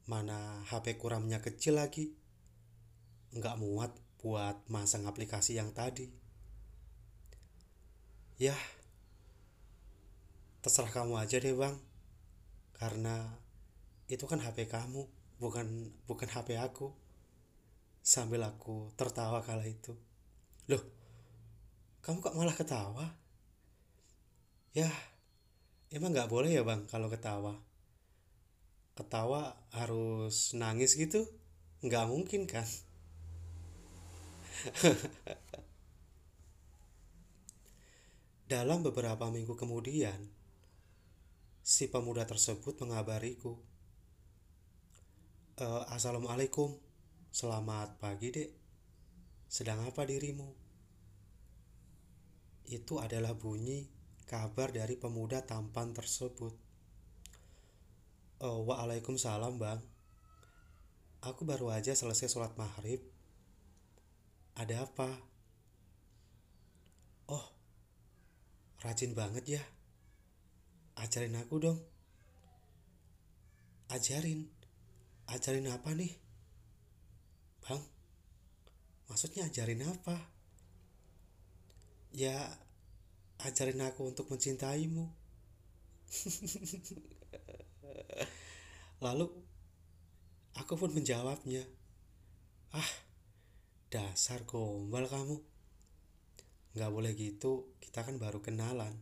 [0.08, 2.16] Mana HP kuramnya kecil lagi.
[3.32, 3.92] Nggak muat
[4.22, 6.06] buat masang aplikasi yang tadi.
[8.38, 8.54] Ya,
[10.62, 11.74] terserah kamu aja deh bang.
[12.78, 13.26] Karena
[14.06, 15.06] itu kan HP kamu,
[15.42, 16.94] bukan bukan HP aku.
[18.02, 19.94] Sambil aku tertawa kala itu.
[20.70, 20.82] Loh,
[22.02, 23.06] kamu kok malah ketawa?
[24.74, 24.90] Ya,
[25.90, 27.58] emang nggak boleh ya bang kalau ketawa.
[28.98, 31.26] Ketawa harus nangis gitu?
[31.82, 32.66] Nggak mungkin kan?
[38.52, 40.30] Dalam beberapa minggu kemudian,
[41.62, 43.58] si pemuda tersebut mengabariku.
[45.58, 46.78] E, Assalamualaikum,
[47.34, 48.50] selamat pagi dek.
[49.50, 50.46] Sedang apa dirimu?
[52.70, 53.90] Itu adalah bunyi
[54.30, 56.54] kabar dari pemuda tampan tersebut.
[58.42, 59.82] Oh, Waalaikumsalam bang.
[61.22, 63.11] Aku baru aja selesai sholat maghrib.
[64.56, 65.08] Ada apa?
[67.32, 67.46] Oh,
[68.84, 69.62] rajin banget ya.
[71.00, 71.80] Ajarin aku dong.
[73.88, 74.48] Ajarin.
[75.28, 76.12] Ajarin apa nih?
[77.62, 77.80] Bang,
[79.12, 80.16] Maksudnya ajarin apa?
[82.16, 82.32] Ya,
[83.44, 85.04] ajarin aku untuk mencintaimu.
[89.04, 89.28] Lalu,
[90.56, 91.60] aku pun menjawabnya.
[92.72, 92.88] Ah,
[93.92, 95.36] dasar gombal kamu.
[96.72, 98.96] Gak boleh gitu, kita kan baru kenalan.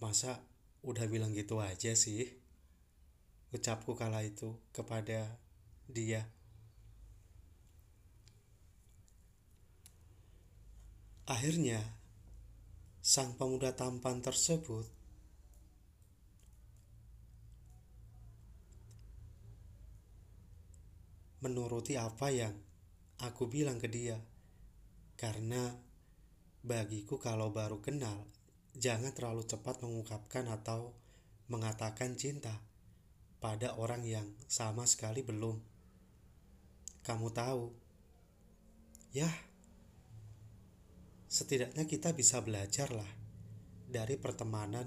[0.00, 0.40] Masa
[0.80, 2.24] udah bilang gitu aja sih?
[3.52, 5.36] Ucapku kala itu kepada
[5.84, 6.24] dia.
[11.28, 11.84] Akhirnya,
[13.04, 14.88] sang pemuda tampan tersebut
[21.44, 22.69] menuruti apa yang
[23.24, 24.16] aku bilang ke dia.
[25.16, 25.68] Karena
[26.64, 28.24] bagiku kalau baru kenal,
[28.76, 30.96] jangan terlalu cepat mengungkapkan atau
[31.52, 32.56] mengatakan cinta
[33.40, 35.56] pada orang yang sama sekali belum.
[37.00, 37.72] Kamu tahu,
[39.16, 39.28] ya
[41.30, 43.08] setidaknya kita bisa belajar lah
[43.90, 44.86] dari pertemanan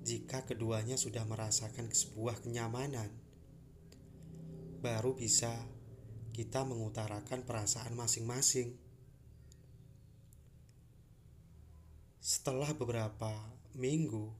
[0.00, 3.12] jika keduanya sudah merasakan sebuah kenyamanan.
[4.80, 5.52] Baru bisa
[6.40, 8.72] kita mengutarakan perasaan masing-masing.
[12.16, 13.28] Setelah beberapa
[13.76, 14.32] minggu,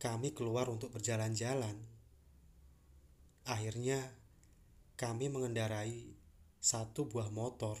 [0.00, 1.76] kami keluar untuk berjalan-jalan.
[3.44, 4.08] Akhirnya,
[4.96, 6.08] kami mengendarai
[6.56, 7.76] satu buah motor.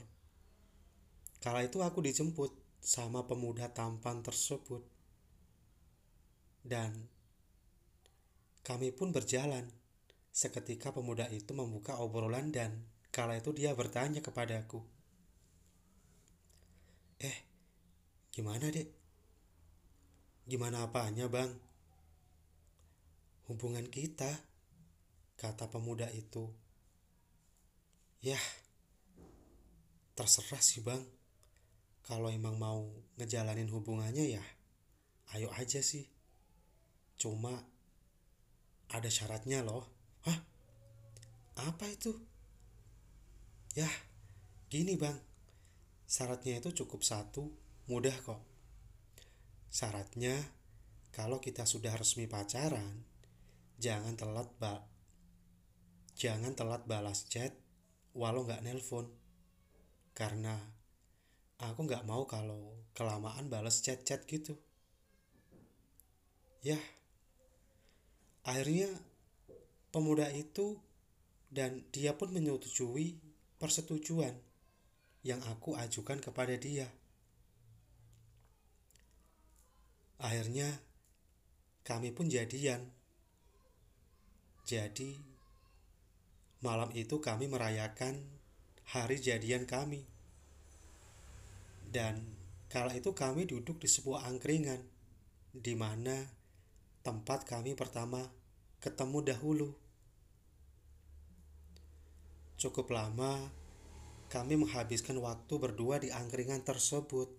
[1.40, 2.52] Kala itu aku dijemput
[2.84, 4.84] sama pemuda tampan tersebut.
[6.60, 6.92] Dan
[8.60, 9.72] kami pun berjalan.
[10.34, 12.82] Seketika pemuda itu membuka obrolan dan
[13.14, 14.82] kala itu dia bertanya kepadaku.
[17.22, 17.38] Eh,
[18.34, 18.90] gimana dek?
[20.50, 21.54] Gimana apanya bang?
[23.46, 24.26] Hubungan kita,
[25.38, 26.50] kata pemuda itu.
[28.26, 28.42] Yah,
[30.18, 31.00] terserah sih bang.
[32.02, 32.90] Kalau emang mau
[33.22, 34.44] ngejalanin hubungannya ya,
[35.38, 36.10] ayo aja sih.
[37.14, 37.54] Cuma
[38.90, 39.93] ada syaratnya loh.
[41.54, 42.10] Apa itu?
[43.78, 43.94] Yah,
[44.66, 45.18] gini bang.
[46.06, 47.50] Syaratnya itu cukup satu,
[47.86, 48.42] mudah kok.
[49.70, 50.38] Syaratnya,
[51.14, 53.06] kalau kita sudah resmi pacaran,
[53.78, 54.82] jangan telat ba
[56.14, 57.50] jangan telat balas chat
[58.14, 59.10] walau nggak nelpon.
[60.14, 60.54] Karena
[61.58, 64.54] aku nggak mau kalau kelamaan balas chat-chat gitu.
[66.62, 66.80] Yah,
[68.46, 68.88] akhirnya
[69.90, 70.78] pemuda itu
[71.54, 73.14] dan dia pun menyetujui
[73.62, 74.34] persetujuan
[75.22, 76.90] yang aku ajukan kepada dia.
[80.18, 80.82] Akhirnya
[81.86, 82.90] kami pun jadian.
[84.66, 85.14] Jadi
[86.64, 88.18] malam itu kami merayakan
[88.90, 90.02] hari jadian kami.
[91.86, 92.18] Dan
[92.66, 94.82] kala itu kami duduk di sebuah angkringan
[95.54, 96.18] di mana
[97.06, 98.26] tempat kami pertama
[98.82, 99.83] ketemu dahulu.
[102.54, 103.50] Cukup lama
[104.34, 107.30] kami menghabiskan waktu berdua di angkringan tersebut.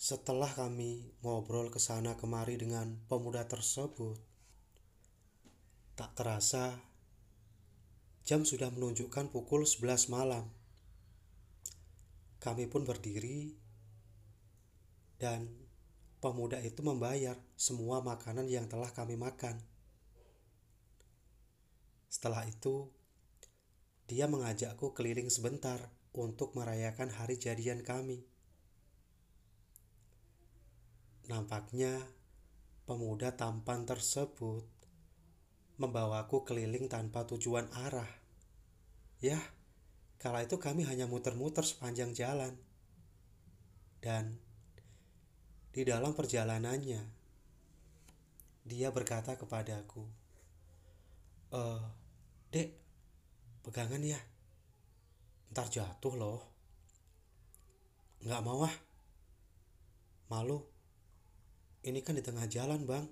[0.00, 4.20] Setelah kami ngobrol ke sana kemari dengan pemuda tersebut,
[5.96, 6.76] tak terasa
[8.24, 10.48] jam sudah menunjukkan pukul 11 malam.
[12.40, 13.52] Kami pun berdiri
[15.20, 15.48] dan
[16.24, 19.69] pemuda itu membayar semua makanan yang telah kami makan.
[22.10, 22.90] Setelah itu,
[24.10, 25.78] dia mengajakku keliling sebentar
[26.10, 28.26] untuk merayakan hari jadian kami.
[31.30, 31.94] Nampaknya
[32.82, 34.66] pemuda tampan tersebut
[35.78, 38.10] membawaku keliling tanpa tujuan arah.
[39.22, 39.38] Ya,
[40.18, 42.58] kala itu kami hanya muter-muter sepanjang jalan.
[44.02, 44.42] Dan
[45.70, 47.06] di dalam perjalanannya,
[48.66, 50.02] dia berkata kepadaku,
[51.54, 51.99] "Eh,
[52.50, 52.68] Dek,
[53.62, 54.20] pegangan ya.
[55.54, 56.40] Ntar jatuh loh."
[58.20, 58.76] Nggak mau ah.
[60.28, 60.60] Malu.
[61.80, 63.08] Ini kan di tengah jalan, Bang.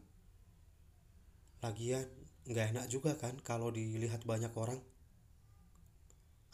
[1.59, 2.07] Lagian,
[2.47, 4.79] nggak enak juga kan kalau dilihat banyak orang.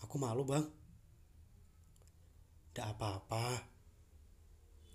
[0.01, 0.64] Aku malu bang.
[2.73, 3.61] Tidak apa-apa.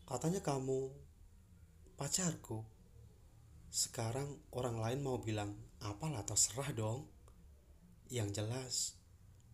[0.09, 0.89] Katanya kamu
[1.93, 2.65] pacarku.
[3.69, 7.05] Sekarang orang lain mau bilang apalah terserah dong.
[8.09, 8.73] Yang jelas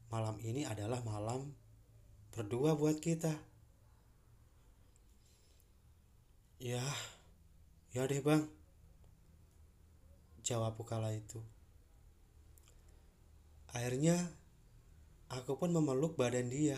[0.08, 1.52] malam ini adalah malam
[2.32, 3.36] berdua buat kita.
[6.58, 6.84] Ya,
[7.92, 8.48] ya deh bang.
[10.42, 11.44] Jawabku kala itu.
[13.76, 14.16] Akhirnya
[15.34, 16.78] Aku pun memeluk badan dia.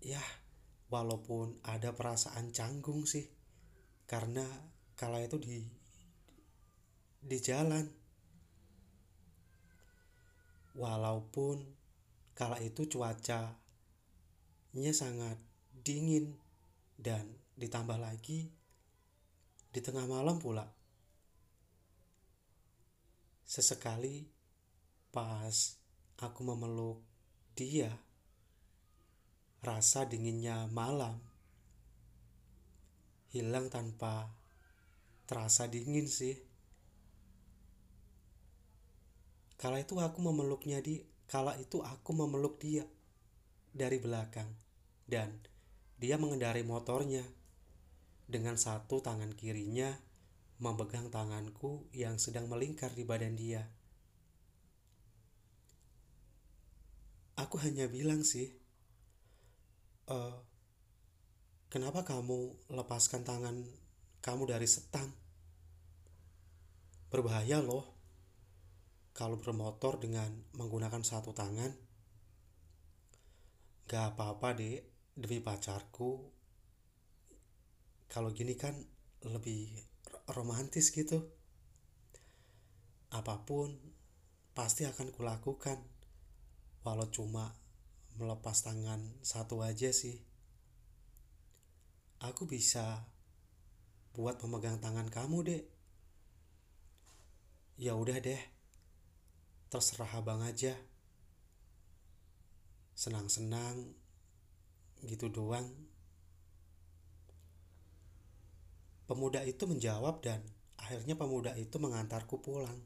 [0.00, 0.22] Ya,
[0.88, 3.28] walaupun ada perasaan canggung sih.
[4.08, 4.46] Karena
[4.96, 5.68] kala itu di
[7.20, 7.97] di jalan.
[10.78, 11.58] Walaupun
[12.38, 13.52] kala itu cuacanya
[14.94, 15.34] sangat
[15.82, 16.38] dingin
[16.94, 17.26] dan
[17.58, 18.54] ditambah lagi
[19.74, 20.70] di tengah malam pula.
[23.42, 24.22] Sesekali
[25.10, 25.74] pas
[26.22, 27.02] aku memeluk
[27.58, 27.90] dia,
[29.66, 31.18] rasa dinginnya malam
[33.34, 34.30] hilang tanpa
[35.28, 36.47] terasa dingin sih.
[39.58, 42.86] Kala itu aku memeluknya di kala itu aku memeluk dia
[43.74, 44.48] dari belakang.
[45.04, 45.42] Dan
[45.98, 47.26] dia mengendarai motornya.
[48.28, 49.88] Dengan satu tangan kirinya
[50.60, 53.64] memegang tanganku yang sedang melingkar di badan dia.
[57.38, 58.50] aku hanya bilang sih
[60.10, 60.34] uh,
[61.70, 63.62] kenapa kamu lepaskan tangan
[64.18, 65.06] kamu dari setang
[67.08, 67.97] berbahaya loh
[69.18, 71.74] kalau bermotor dengan menggunakan satu tangan
[73.90, 74.86] gak apa-apa dek.
[75.18, 76.30] Demi pacarku
[78.06, 78.78] kalau gini kan
[79.26, 79.74] lebih
[80.30, 81.26] romantis gitu.
[83.10, 83.74] Apa pun
[84.54, 85.82] pasti akan kulakukan
[86.86, 87.50] walau cuma
[88.14, 90.22] melepas tangan satu aja sih.
[92.22, 93.02] Aku bisa
[94.14, 95.62] buat memegang tangan kamu deh
[97.78, 98.57] ya udah deh
[99.68, 100.72] terserah abang aja.
[102.96, 103.92] Senang-senang
[105.04, 105.68] gitu doang.
[109.08, 110.40] Pemuda itu menjawab dan
[110.76, 112.76] akhirnya pemuda itu mengantarku pulang.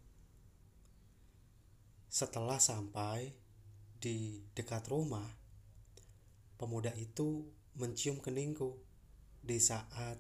[2.13, 3.33] Setelah sampai
[4.03, 5.27] di dekat rumah
[6.59, 7.47] pemuda itu
[7.79, 8.79] mencium keningku
[9.43, 10.19] di saat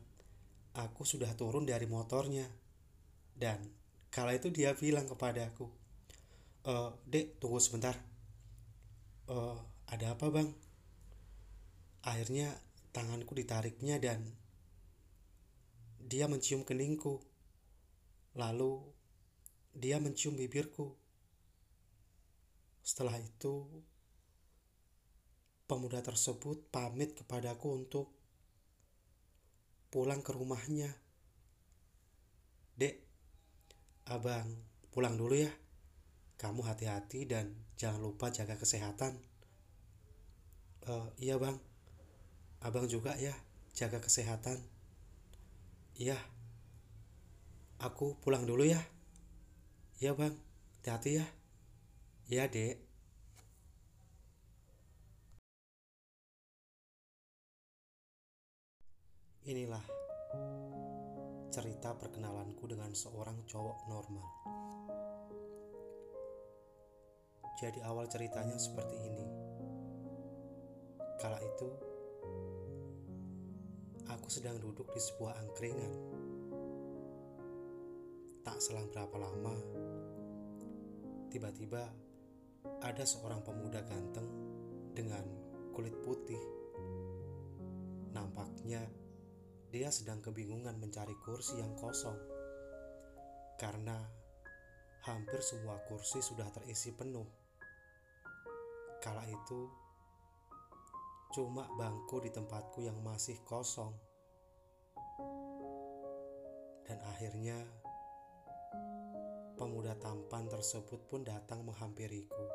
[0.74, 2.48] aku sudah turun dari motornya.
[3.32, 3.58] Dan
[4.10, 5.81] kala itu dia bilang kepadaku
[6.66, 6.72] e,
[7.06, 7.94] dek tunggu sebentar
[9.28, 9.36] e,
[9.90, 10.50] ada apa bang
[12.02, 12.50] akhirnya
[12.90, 14.22] tanganku ditariknya dan
[16.02, 17.22] dia mencium keningku
[18.34, 18.82] lalu
[19.72, 20.92] dia mencium bibirku
[22.82, 23.64] setelah itu
[25.70, 28.12] pemuda tersebut pamit kepadaku untuk
[29.88, 30.92] pulang ke rumahnya.
[32.76, 32.96] Dek,
[34.08, 34.52] abang
[34.92, 35.48] pulang dulu ya.
[36.42, 39.14] Kamu hati-hati dan jangan lupa jaga kesehatan.
[40.82, 41.54] Uh, iya bang,
[42.66, 43.30] abang juga ya
[43.78, 44.58] jaga kesehatan.
[45.94, 46.18] Iya,
[47.78, 48.82] aku pulang dulu ya.
[50.02, 50.34] Iya bang,
[50.82, 51.26] hati-hati ya.
[52.26, 52.82] Iya dek.
[59.46, 59.84] Inilah
[61.54, 64.26] cerita perkenalanku dengan seorang cowok normal.
[67.60, 69.26] Jadi awal ceritanya seperti ini.
[71.20, 71.68] Kala itu,
[74.08, 75.92] aku sedang duduk di sebuah angkringan.
[78.42, 79.54] Tak selang berapa lama,
[81.30, 81.86] tiba-tiba
[82.82, 84.26] ada seorang pemuda ganteng
[84.92, 85.22] dengan
[85.70, 86.42] kulit putih.
[88.12, 88.82] Nampaknya
[89.72, 92.18] dia sedang kebingungan mencari kursi yang kosong
[93.56, 93.94] karena
[95.06, 97.41] hampir semua kursi sudah terisi penuh.
[99.02, 99.66] Kala itu,
[101.34, 103.90] cuma bangku di tempatku yang masih kosong,
[106.86, 107.66] dan akhirnya
[109.58, 112.46] pemuda tampan tersebut pun datang menghampiriku.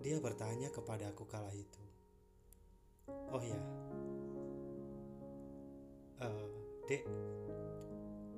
[0.00, 1.84] Dia bertanya kepadaku kala itu,
[3.28, 3.60] oh ya
[6.24, 6.48] uh,
[6.88, 7.04] dek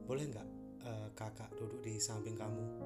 [0.09, 0.49] boleh nggak
[0.83, 2.80] uh, kakak duduk di samping kamu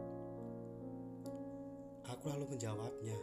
[2.15, 3.19] aku lalu menjawabnya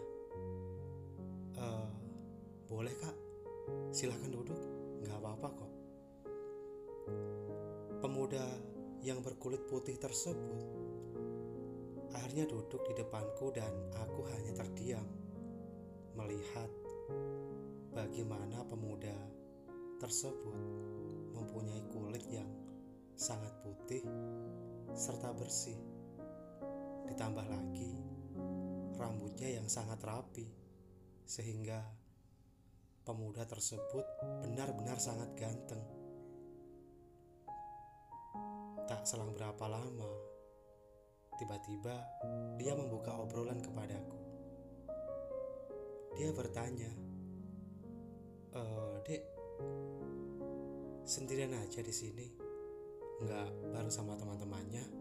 [1.55, 1.91] uh,
[2.67, 3.15] boleh kak.
[3.95, 4.59] Silahkan duduk.
[5.01, 5.71] Nggak apa-apa kok.
[8.03, 8.45] Pemuda
[9.01, 10.61] yang berkulit putih tersebut
[12.11, 15.07] akhirnya duduk di depanku dan aku hanya terdiam
[16.13, 16.69] melihat
[17.95, 19.15] bagaimana pemuda
[19.97, 20.59] tersebut
[21.33, 22.49] mempunyai kulit yang
[23.15, 24.03] sangat putih
[24.91, 25.79] serta bersih.
[27.07, 28.10] Ditambah lagi
[29.01, 30.45] rambutnya yang sangat rapi
[31.25, 31.81] sehingga
[33.01, 34.05] pemuda tersebut
[34.45, 35.81] benar-benar sangat ganteng.
[38.85, 40.11] Tak selang berapa lama,
[41.41, 41.95] tiba-tiba
[42.61, 44.19] dia membuka obrolan kepadaku.
[46.19, 46.91] Dia bertanya,
[48.53, 49.23] uh, dek
[51.07, 52.27] sendirian aja di sini
[53.21, 55.00] nggak bareng sama teman-temannya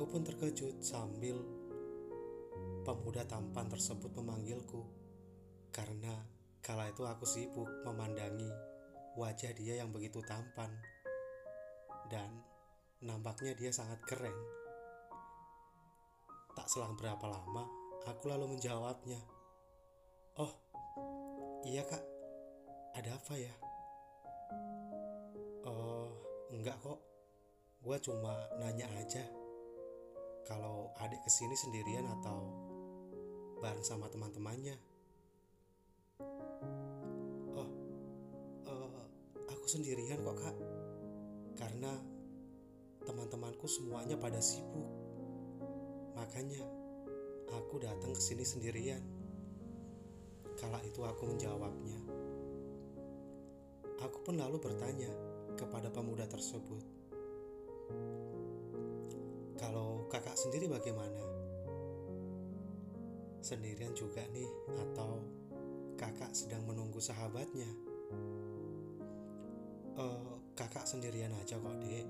[0.00, 1.36] aku pun terkejut sambil
[2.88, 4.80] pemuda tampan tersebut memanggilku
[5.76, 6.24] karena
[6.64, 8.48] kala itu aku sibuk memandangi
[9.20, 10.72] wajah dia yang begitu tampan
[12.08, 12.32] dan
[13.04, 14.32] nampaknya dia sangat keren
[16.56, 17.68] tak selang berapa lama
[18.08, 19.20] aku lalu menjawabnya
[20.40, 20.52] Oh,
[21.68, 22.00] iya kak,
[22.96, 23.52] ada apa ya?
[25.68, 26.08] Oh,
[26.48, 26.96] enggak kok.
[27.84, 29.39] Gue cuma nanya aja.
[30.50, 32.50] Kalau adik ke sini sendirian atau
[33.62, 34.74] bareng sama teman-temannya.
[37.54, 37.70] Oh,
[38.66, 39.00] uh,
[39.46, 40.56] aku sendirian kok kak.
[41.54, 41.94] Karena
[43.06, 44.90] teman-temanku semuanya pada sibuk.
[46.18, 46.66] Makanya
[47.54, 49.02] aku datang ke sini sendirian.
[50.58, 52.00] Kala itu aku menjawabnya.
[54.02, 55.14] Aku pun lalu bertanya
[55.54, 56.84] kepada pemuda tersebut.
[59.58, 61.40] Kalau kakak sendiri bagaimana?
[63.40, 65.24] sendirian juga nih atau
[65.96, 67.68] kakak sedang menunggu sahabatnya?
[69.96, 72.06] Uh, kakak sendirian aja kok dek.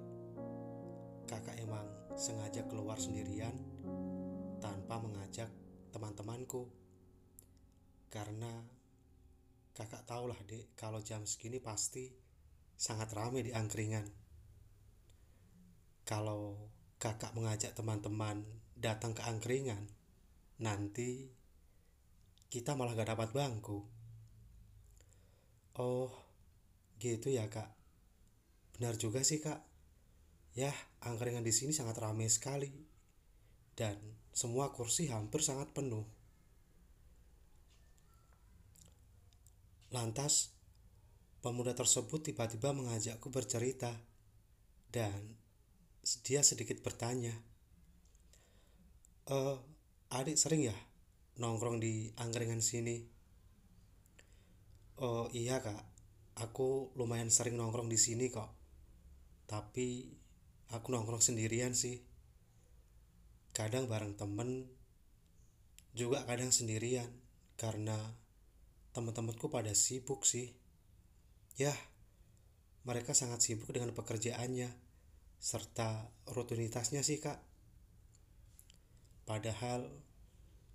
[1.30, 1.86] Kakak emang
[2.18, 3.54] sengaja keluar sendirian
[4.58, 5.48] tanpa mengajak
[5.94, 6.66] teman-temanku.
[8.10, 8.50] Karena
[9.70, 12.10] kakak tahulah dek kalau jam segini pasti
[12.74, 14.06] sangat ramai di angkringan.
[16.02, 16.58] Kalau
[17.00, 18.44] kakak mengajak teman-teman
[18.76, 19.88] datang ke angkringan,
[20.60, 21.32] nanti
[22.52, 23.88] kita malah gak dapat bangku.
[25.80, 26.12] Oh,
[27.00, 27.72] gitu ya kak.
[28.76, 29.64] Benar juga sih kak.
[30.52, 32.68] Ya, angkringan di sini sangat ramai sekali.
[33.72, 33.96] Dan
[34.36, 36.04] semua kursi hampir sangat penuh.
[39.88, 40.52] Lantas,
[41.40, 43.94] pemuda tersebut tiba-tiba mengajakku bercerita.
[44.92, 45.39] Dan
[46.24, 47.32] dia sedikit bertanya,
[49.28, 49.36] e,
[50.10, 50.76] adik sering ya
[51.36, 53.04] nongkrong di angkringan sini?
[55.00, 55.80] Oh iya kak,
[56.40, 58.52] aku lumayan sering nongkrong di sini kok.
[59.48, 60.12] Tapi
[60.72, 62.00] aku nongkrong sendirian sih.
[63.56, 64.68] Kadang bareng temen,
[65.96, 67.10] juga kadang sendirian
[67.58, 67.96] karena
[68.96, 70.54] teman-temanku pada sibuk sih.
[71.58, 71.74] Ya,
[72.88, 74.89] mereka sangat sibuk dengan pekerjaannya
[75.40, 77.40] serta rutinitasnya sih kak.
[79.24, 79.88] Padahal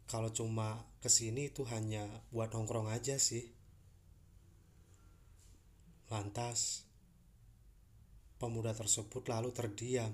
[0.10, 3.46] kalau cuma ke sini itu hanya buat nongkrong aja sih.
[6.10, 6.86] Lantas,
[8.42, 10.14] pemuda tersebut lalu terdiam.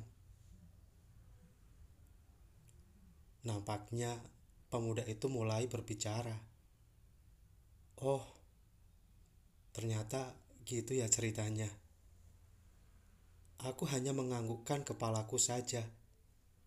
[3.47, 4.20] Nampaknya
[4.68, 6.36] pemuda itu mulai berbicara.
[8.04, 8.24] Oh,
[9.72, 11.80] ternyata gitu ya ceritanya.
[13.62, 15.86] Aku hanya menganggukkan kepalaku saja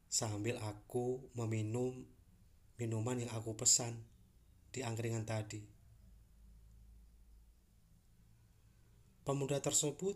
[0.06, 1.90] sambil aku meminum
[2.78, 3.98] minuman yang aku pesan
[4.70, 5.58] di angkringan tadi.
[9.26, 10.14] Pemuda tersebut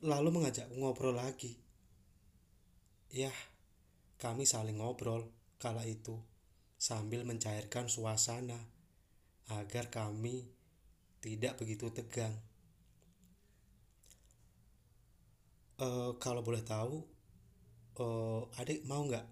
[0.00, 1.60] lalu mengajak ngobrol lagi.
[3.12, 3.32] Ya,
[4.16, 5.28] kami saling ngobrol
[5.60, 6.16] kala itu
[6.80, 8.56] sambil mencairkan suasana
[9.52, 10.48] agar kami
[11.20, 12.32] tidak begitu tegang.
[15.76, 17.04] Uh, kalau boleh tahu,
[18.00, 19.28] uh, adik mau nggak?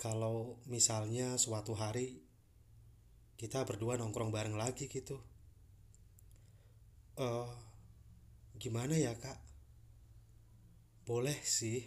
[0.00, 2.24] Kalau misalnya suatu hari
[3.36, 5.20] kita berdua nongkrong bareng lagi gitu.
[7.20, 7.52] Uh,
[8.56, 9.36] gimana ya kak?
[11.04, 11.84] Boleh sih.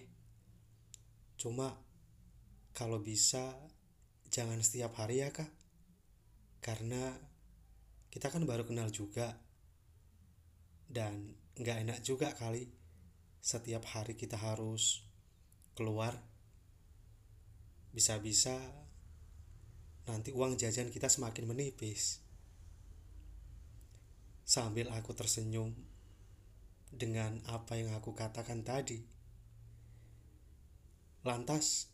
[1.34, 1.74] Cuma
[2.78, 3.50] kalau bisa
[4.30, 5.50] jangan setiap hari ya kak.
[6.62, 7.18] Karena
[8.14, 9.42] kita kan baru kenal juga.
[10.86, 12.79] Dan nggak enak juga kali
[13.40, 15.08] setiap hari kita harus
[15.72, 16.12] keluar
[17.96, 18.56] bisa-bisa
[20.06, 22.20] nanti uang jajan kita semakin menipis.
[24.44, 25.72] Sambil aku tersenyum
[26.90, 29.06] dengan apa yang aku katakan tadi.
[31.22, 31.94] Lantas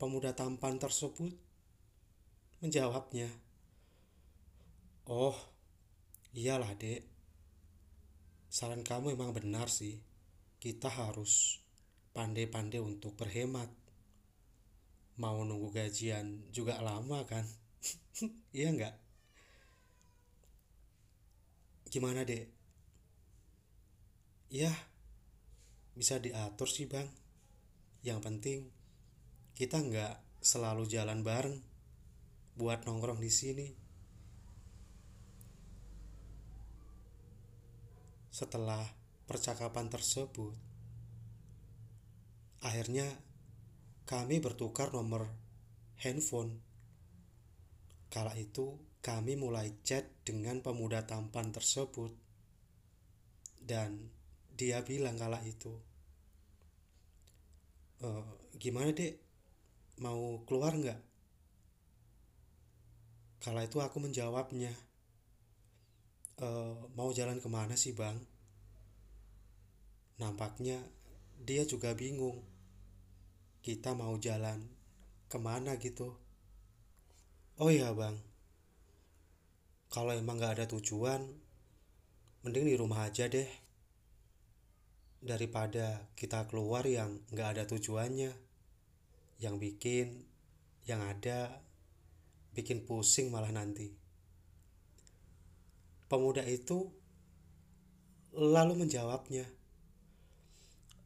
[0.00, 1.36] pemuda tampan tersebut
[2.64, 3.28] menjawabnya
[5.06, 5.36] oh
[6.32, 7.04] iyalah dek.
[8.52, 10.11] Saran kamu emang benar sih
[10.62, 11.58] kita harus
[12.14, 13.66] pandai-pandai untuk berhemat.
[15.18, 17.42] Mau nunggu gajian juga lama kan?
[18.54, 18.94] iya nggak?
[21.90, 22.46] Gimana dek?
[24.54, 24.70] Ya,
[25.98, 27.10] bisa diatur sih bang.
[28.06, 28.58] Yang penting
[29.58, 31.58] kita nggak selalu jalan bareng
[32.54, 33.66] buat nongkrong di sini.
[38.30, 39.01] Setelah
[39.32, 40.52] percakapan tersebut,
[42.62, 43.10] Akhirnya
[44.06, 45.26] kami bertukar nomor
[45.98, 46.62] handphone.
[48.06, 52.14] Kala itu kami mulai chat dengan pemuda tampan tersebut.
[53.58, 54.14] Dan
[54.54, 55.74] dia bilang kala itu,
[57.98, 58.08] e,
[58.58, 59.18] gimana dek,
[59.98, 61.00] mau keluar nggak?
[63.42, 64.70] Kala itu aku menjawabnya,
[66.38, 66.48] e,
[66.94, 68.31] mau jalan ke mana sih bang?
[70.20, 70.82] Nampaknya
[71.40, 72.42] dia juga bingung.
[73.62, 74.66] Kita mau jalan
[75.30, 76.12] ke mana gitu?
[77.62, 78.18] Oh iya bang.
[79.92, 81.20] Kalau emang gak ada tujuan
[82.42, 83.48] mending di rumah aja deh.
[85.22, 88.34] Daripada kita keluar yang gak ada tujuannya.
[89.38, 90.08] Yang bikin
[90.82, 91.62] yang ada
[92.52, 93.94] bikin pusing malah nanti.
[96.10, 96.90] Pemuda itu
[98.34, 99.48] lalu menjawabnya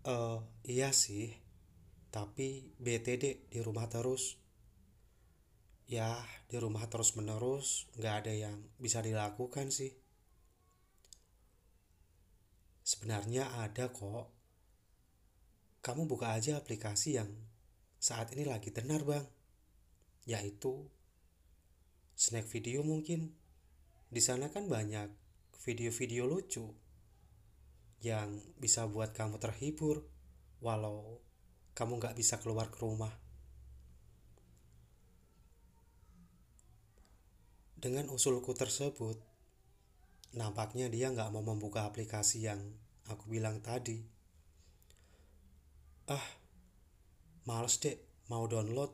[0.07, 0.14] e,
[0.70, 1.46] iya sih
[2.16, 4.40] tapi BTD di rumah terus.
[5.86, 6.16] Ya,
[6.48, 9.92] di rumah terus-menerus nggak ada yang bisa dilakukan sih.
[12.80, 14.32] Sebenarnya ada kok.
[15.84, 17.30] Kamu buka aja aplikasi yang
[18.00, 19.28] saat ini lagi tenar, Bang.
[20.24, 20.88] Yaitu
[22.16, 23.36] snack video mungkin.
[24.09, 25.12] Di sana kan banyak
[25.62, 26.86] video-video lucu
[28.05, 30.05] yang bisa buat kamu terhibur
[30.61, 31.20] walau
[31.76, 33.12] kamu nggak bisa keluar ke rumah.
[37.76, 39.20] Dengan usulku tersebut,
[40.32, 42.59] nampaknya dia nggak mau membuka aplikasi yang
[43.07, 44.01] aku bilang tadi.
[46.09, 46.26] Ah,
[47.44, 48.01] males deh
[48.32, 48.90] mau download.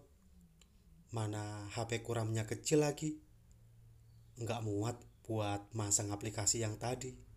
[1.14, 3.14] Mana HP kuramnya kecil lagi.
[4.42, 7.31] Nggak muat buat masang aplikasi yang tadi.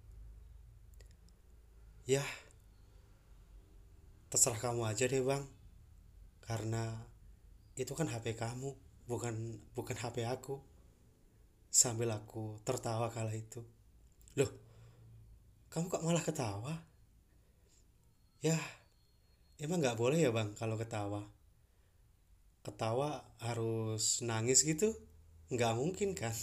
[2.06, 2.22] Ya,
[4.30, 5.42] terserah kamu aja deh bang.
[6.46, 6.84] Karena
[7.82, 8.70] itu kan HP kamu,
[9.10, 9.36] bukan
[9.74, 10.62] bukan HP aku
[11.74, 13.62] sambil aku tertawa kala itu.
[14.38, 14.52] Loh,
[15.74, 16.74] kamu kok malah ketawa?
[18.46, 18.56] Ya,
[19.64, 21.22] emang nggak boleh ya bang kalau ketawa.
[22.66, 23.10] Ketawa
[23.42, 24.94] harus nangis gitu?
[25.54, 26.34] Nggak mungkin kan?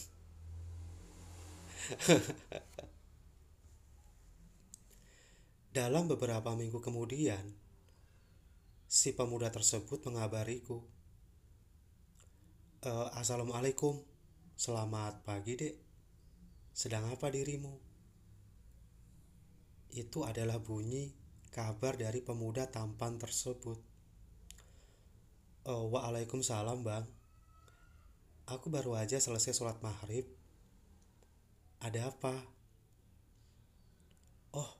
[5.73, 7.49] Dalam beberapa minggu kemudian,
[8.85, 10.85] si pemuda tersebut mengabariku,
[12.85, 14.05] e, "Assalamualaikum,
[14.63, 15.75] Selamat pagi, Dek.
[16.71, 17.73] Sedang apa dirimu?
[19.91, 21.11] Itu adalah bunyi
[21.51, 23.81] kabar dari pemuda tampan tersebut.
[25.67, 27.11] Oh, Waalaikumsalam, Bang.
[28.47, 30.31] Aku baru aja selesai sholat maghrib.
[31.83, 32.39] Ada apa?
[34.55, 34.71] Oh,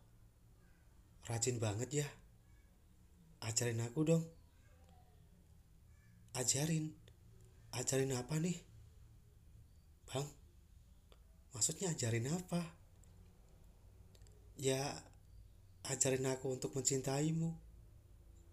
[1.27, 2.09] rajin banget ya.
[3.43, 4.25] Ajarin aku dong.
[6.39, 6.95] Ajarin.
[7.73, 8.59] Ajarin apa nih?
[10.13, 10.29] Bang,
[11.57, 12.61] maksudnya ajarin apa?
[14.61, 14.85] Ya,
[15.89, 17.49] ajarin aku untuk mencintaimu.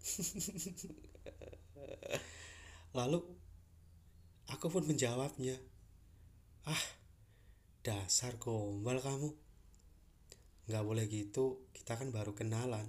[2.98, 3.20] Lalu,
[4.48, 5.60] aku pun menjawabnya.
[6.64, 6.84] Ah,
[7.84, 9.49] dasar gombal kamu.
[10.68, 12.84] Gak boleh gitu, kita kan baru kenalan.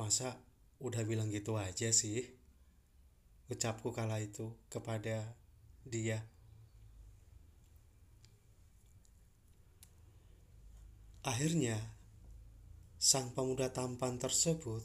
[0.00, 0.40] Masa
[0.80, 2.24] udah bilang gitu aja sih?
[3.52, 5.36] Ucapku kala itu kepada
[5.84, 6.24] dia.
[11.22, 11.78] Akhirnya,
[12.98, 14.82] sang pemuda tampan tersebut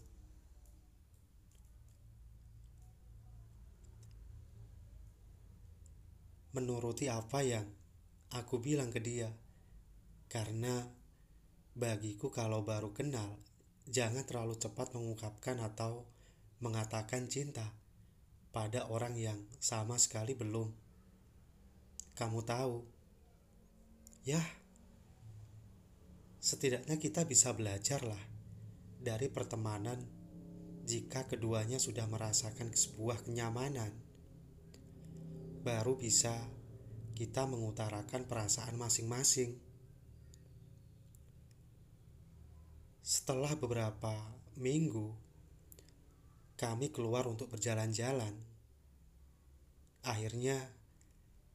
[6.58, 7.70] menuruti apa yang
[8.34, 9.30] aku bilang ke dia.
[10.26, 10.97] Karena
[11.78, 13.38] bagiku kalau baru kenal,
[13.86, 16.09] jangan terlalu cepat mengungkapkan atau
[16.57, 17.69] mengatakan cinta
[18.49, 20.73] pada orang yang sama sekali belum.
[22.17, 22.82] Kamu tahu,
[24.25, 24.41] ya,
[26.41, 28.23] setidaknya kita bisa belajar lah
[28.97, 30.01] dari pertemanan
[30.89, 33.93] jika keduanya sudah merasakan sebuah kenyamanan.
[35.61, 36.34] Baru bisa
[37.13, 39.66] kita mengutarakan perasaan masing-masing.
[43.08, 44.12] Setelah beberapa
[44.60, 45.16] minggu,
[46.60, 48.36] kami keluar untuk berjalan-jalan.
[50.03, 50.60] Akhirnya,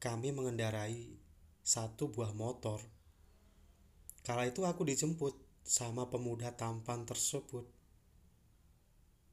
[0.01, 1.13] kami mengendarai
[1.61, 2.81] satu buah motor
[4.23, 5.35] Kala itu aku dijemput
[5.67, 7.67] sama pemuda tampan tersebut.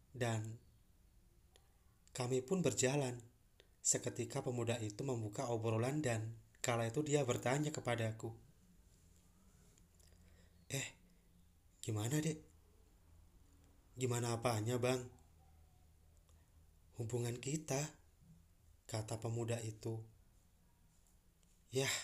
[0.09, 0.57] Dan
[2.09, 3.13] kami pun berjalan.
[3.79, 8.33] Seketika pemuda itu membuka obrolan dan kala itu dia bertanya kepadaku.
[10.73, 10.98] Eh,
[11.89, 12.37] gimana dek?
[13.97, 15.01] Gimana apanya bang?
[17.01, 17.81] Hubungan kita,
[18.85, 19.97] kata pemuda itu.
[21.73, 21.95] Yah,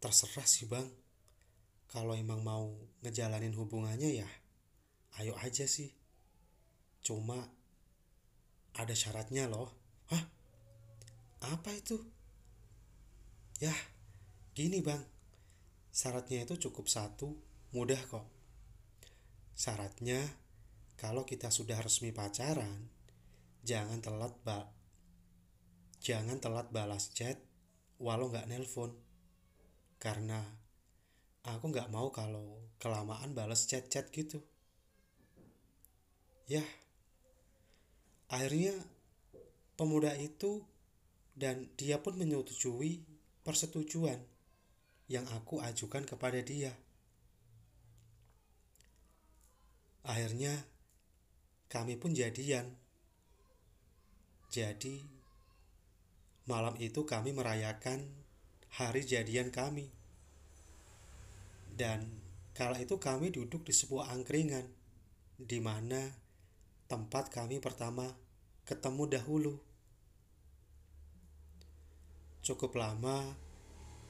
[0.00, 0.88] terserah sih bang.
[1.92, 2.72] Kalau emang mau
[3.04, 4.28] ngejalanin hubungannya ya
[5.20, 5.92] ayo aja sih.
[7.04, 7.36] Cuma
[8.72, 9.68] ada syaratnya loh.
[10.08, 10.24] Hah?
[11.52, 12.00] Apa itu?
[13.60, 13.76] Ya
[14.56, 15.04] gini bang.
[15.92, 17.43] Syaratnya itu cukup satu
[17.74, 18.22] mudah kok.
[19.58, 20.22] Syaratnya
[20.94, 22.86] kalau kita sudah resmi pacaran
[23.66, 24.70] jangan telat bak
[25.98, 27.34] jangan telat balas chat
[27.98, 28.94] walau nggak nelpon.
[29.98, 30.38] Karena
[31.42, 34.38] aku nggak mau kalau kelamaan balas chat-chat gitu.
[36.46, 36.62] Ya
[38.30, 38.78] akhirnya
[39.74, 40.62] pemuda itu
[41.34, 43.02] dan dia pun menyetujui
[43.42, 44.22] persetujuan
[45.10, 46.70] yang aku ajukan kepada dia
[50.04, 50.68] akhirnya
[51.72, 52.70] kami pun jadian
[54.54, 55.02] jadi
[56.46, 58.06] malam itu kami merayakan
[58.78, 59.90] hari jadian kami.
[61.74, 62.06] Dan
[62.54, 64.62] kala itu kami duduk di sebuah angkringan
[65.34, 66.06] di mana
[66.86, 68.06] tempat kami pertama
[68.62, 69.54] ketemu dahulu.
[72.46, 73.34] Cukup lama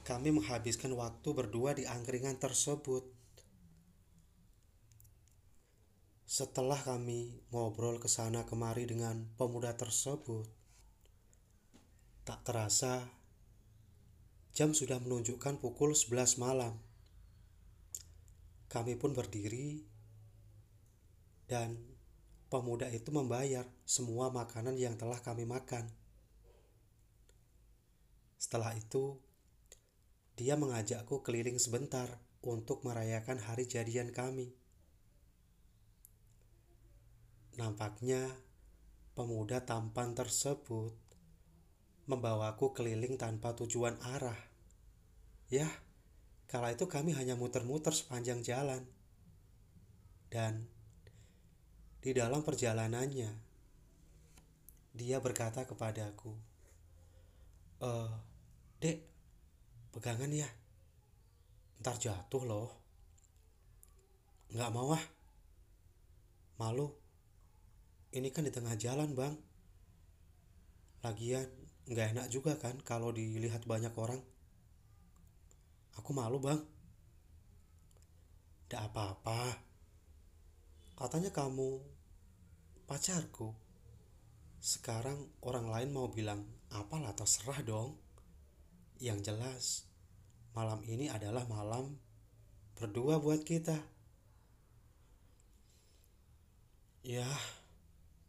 [0.05, 3.09] kami menghabiskan waktu berdua di angkringan tersebut.
[6.25, 10.49] Setelah kami ngobrol ke sana kemari dengan pemuda tersebut,
[12.25, 13.05] tak terasa
[14.57, 16.81] jam sudah menunjukkan pukul 11 malam.
[18.73, 19.85] Kami pun berdiri
[21.45, 21.77] dan
[22.49, 25.85] pemuda itu membayar semua makanan yang telah kami makan.
[28.41, 29.21] Setelah itu,
[30.35, 32.09] dia mengajakku keliling sebentar
[32.41, 34.64] untuk merayakan hari jadian kami.
[37.55, 38.35] Nampaknya
[39.15, 40.91] pemuda tampan tersebut
[42.11, 44.35] membawaku keliling tanpa tujuan arah.
[45.47, 45.71] Ya,
[46.51, 48.83] kala itu kami hanya muter-muter sepanjang jalan.
[50.27, 50.67] Dan
[52.03, 53.31] di dalam perjalanannya,
[54.99, 56.35] dia berkata kepadaku,
[57.87, 58.13] "Eh,
[58.83, 58.99] Dek,
[59.95, 60.51] pegangan ya.
[61.79, 62.71] Ntar jatuh loh."
[64.51, 65.05] Nggak mau ah.
[66.59, 67.04] Malu
[68.15, 69.35] ini kan di tengah jalan bang.
[71.03, 71.51] Lagian
[71.91, 74.23] nggak enak juga kan kalau dilihat banyak orang.
[75.99, 76.63] Aku malu bang.
[78.65, 79.59] Tidak apa-apa.
[80.95, 81.83] Katanya kamu
[82.87, 83.51] pacarku.
[84.63, 87.99] Sekarang orang lain mau bilang apalah terserah dong.
[89.03, 89.65] Yang jelas
[90.55, 91.99] malam ini adalah malam
[92.79, 93.75] berdua buat kita.
[97.05, 97.29] Ya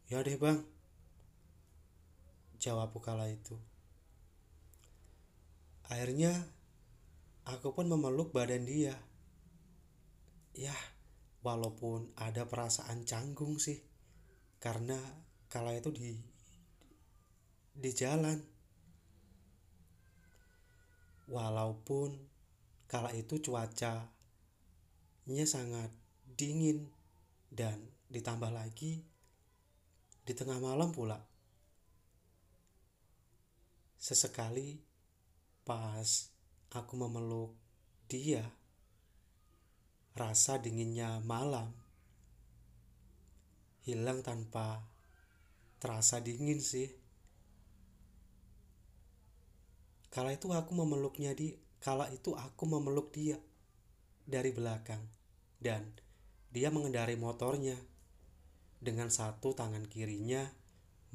[0.06, 0.62] Ya deh bang,
[2.62, 3.58] jawabku kala itu.
[5.90, 6.30] Akhirnya,
[7.42, 8.94] aku pun memeluk badan dia.
[10.54, 10.78] Ya,
[11.42, 13.82] walaupun ada perasaan canggung sih,
[14.62, 14.94] karena
[15.50, 16.14] kala itu di
[17.74, 18.38] di jalan.
[21.26, 22.14] Walaupun
[22.86, 24.06] kala itu cuacanya
[25.42, 25.90] sangat
[26.38, 26.94] dingin
[27.50, 29.15] dan ditambah lagi
[30.26, 31.22] di tengah malam pula.
[33.94, 34.82] Sesekali
[35.62, 36.34] pas
[36.74, 37.54] aku memeluk
[38.10, 38.42] dia,
[40.18, 41.70] rasa dinginnya malam
[43.86, 44.82] hilang tanpa
[45.78, 46.90] terasa dingin sih.
[50.10, 53.38] Kala itu aku memeluknya di kala itu aku memeluk dia
[54.26, 55.06] dari belakang
[55.62, 55.86] dan
[56.50, 57.78] dia mengendari motornya
[58.80, 60.44] dengan satu tangan kirinya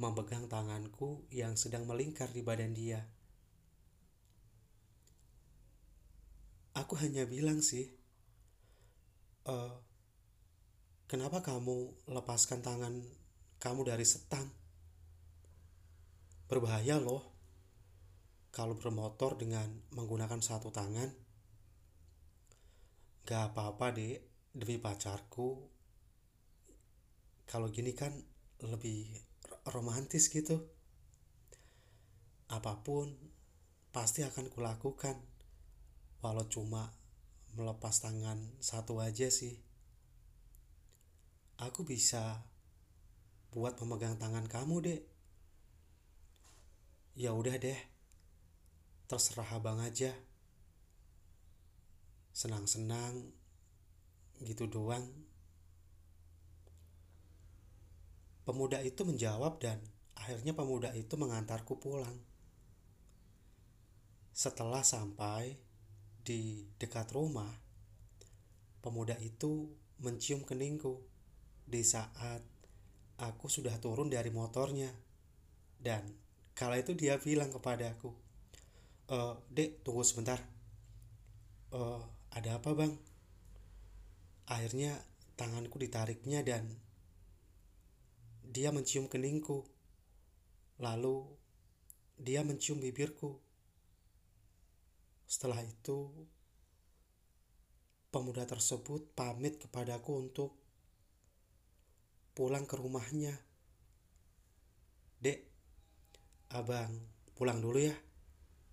[0.01, 3.05] memegang tanganku yang sedang melingkar di badan dia.
[6.73, 7.85] Aku hanya bilang sih,
[9.45, 9.55] e,
[11.05, 13.03] kenapa kamu lepaskan tangan
[13.59, 14.47] kamu dari setang?
[16.47, 17.31] Berbahaya loh
[18.51, 21.11] kalau bermotor dengan menggunakan satu tangan.
[23.27, 24.19] Gak apa-apa dek,
[24.51, 25.70] demi pacarku
[27.51, 28.15] kalau gini kan
[28.63, 29.11] lebih
[29.75, 30.71] romantis gitu.
[32.47, 33.11] Apa pun
[33.91, 35.19] pasti akan kulakukan.
[36.23, 36.95] Walau cuma
[37.59, 39.59] melepas tangan satu aja sih.
[41.59, 42.39] Aku bisa
[43.51, 45.01] buat memegang tangan kamu deh
[47.19, 47.75] ya udah deh
[49.11, 50.15] terserah abang aja.
[52.31, 53.35] Senang-senang
[54.39, 55.30] gitu doang
[58.41, 59.77] Pemuda itu menjawab dan
[60.17, 62.17] akhirnya pemuda itu mengantarku pulang.
[64.33, 65.57] Setelah sampai
[66.21, 67.49] di dekat rumah,
[68.81, 69.69] pemuda itu
[70.01, 71.01] mencium keningku
[71.65, 72.41] di saat
[73.21, 74.89] aku sudah turun dari motornya.
[75.81, 76.01] Dan
[76.53, 78.13] kala itu dia bilang kepadaku,
[79.09, 79.17] e,
[79.49, 80.37] Dek, tunggu sebentar.
[81.73, 81.81] E,
[82.33, 82.93] ada apa bang?
[84.45, 84.97] Akhirnya
[85.37, 86.69] tanganku ditariknya dan
[88.51, 89.63] dia mencium keningku.
[90.83, 91.23] Lalu
[92.19, 93.39] dia mencium bibirku.
[95.23, 96.11] Setelah itu,
[98.11, 100.51] pemuda tersebut pamit kepadaku untuk
[102.35, 103.31] pulang ke rumahnya.
[105.23, 105.47] Dek,
[106.51, 106.91] abang
[107.31, 107.95] pulang dulu ya.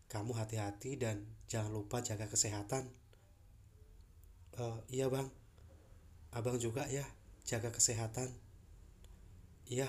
[0.08, 2.90] Kamu hati-hati dan jangan lupa jaga kesehatan.
[4.58, 5.28] Uh, iya bang,
[6.34, 7.06] abang juga ya
[7.46, 8.47] jaga kesehatan.
[9.68, 9.84] Iya,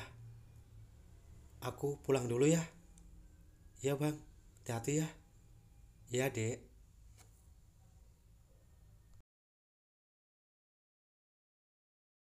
[1.63, 2.59] aku pulang dulu ya.
[3.79, 4.19] Iya bang,
[4.59, 5.07] hati-hati ya.
[6.11, 6.68] Iya dek.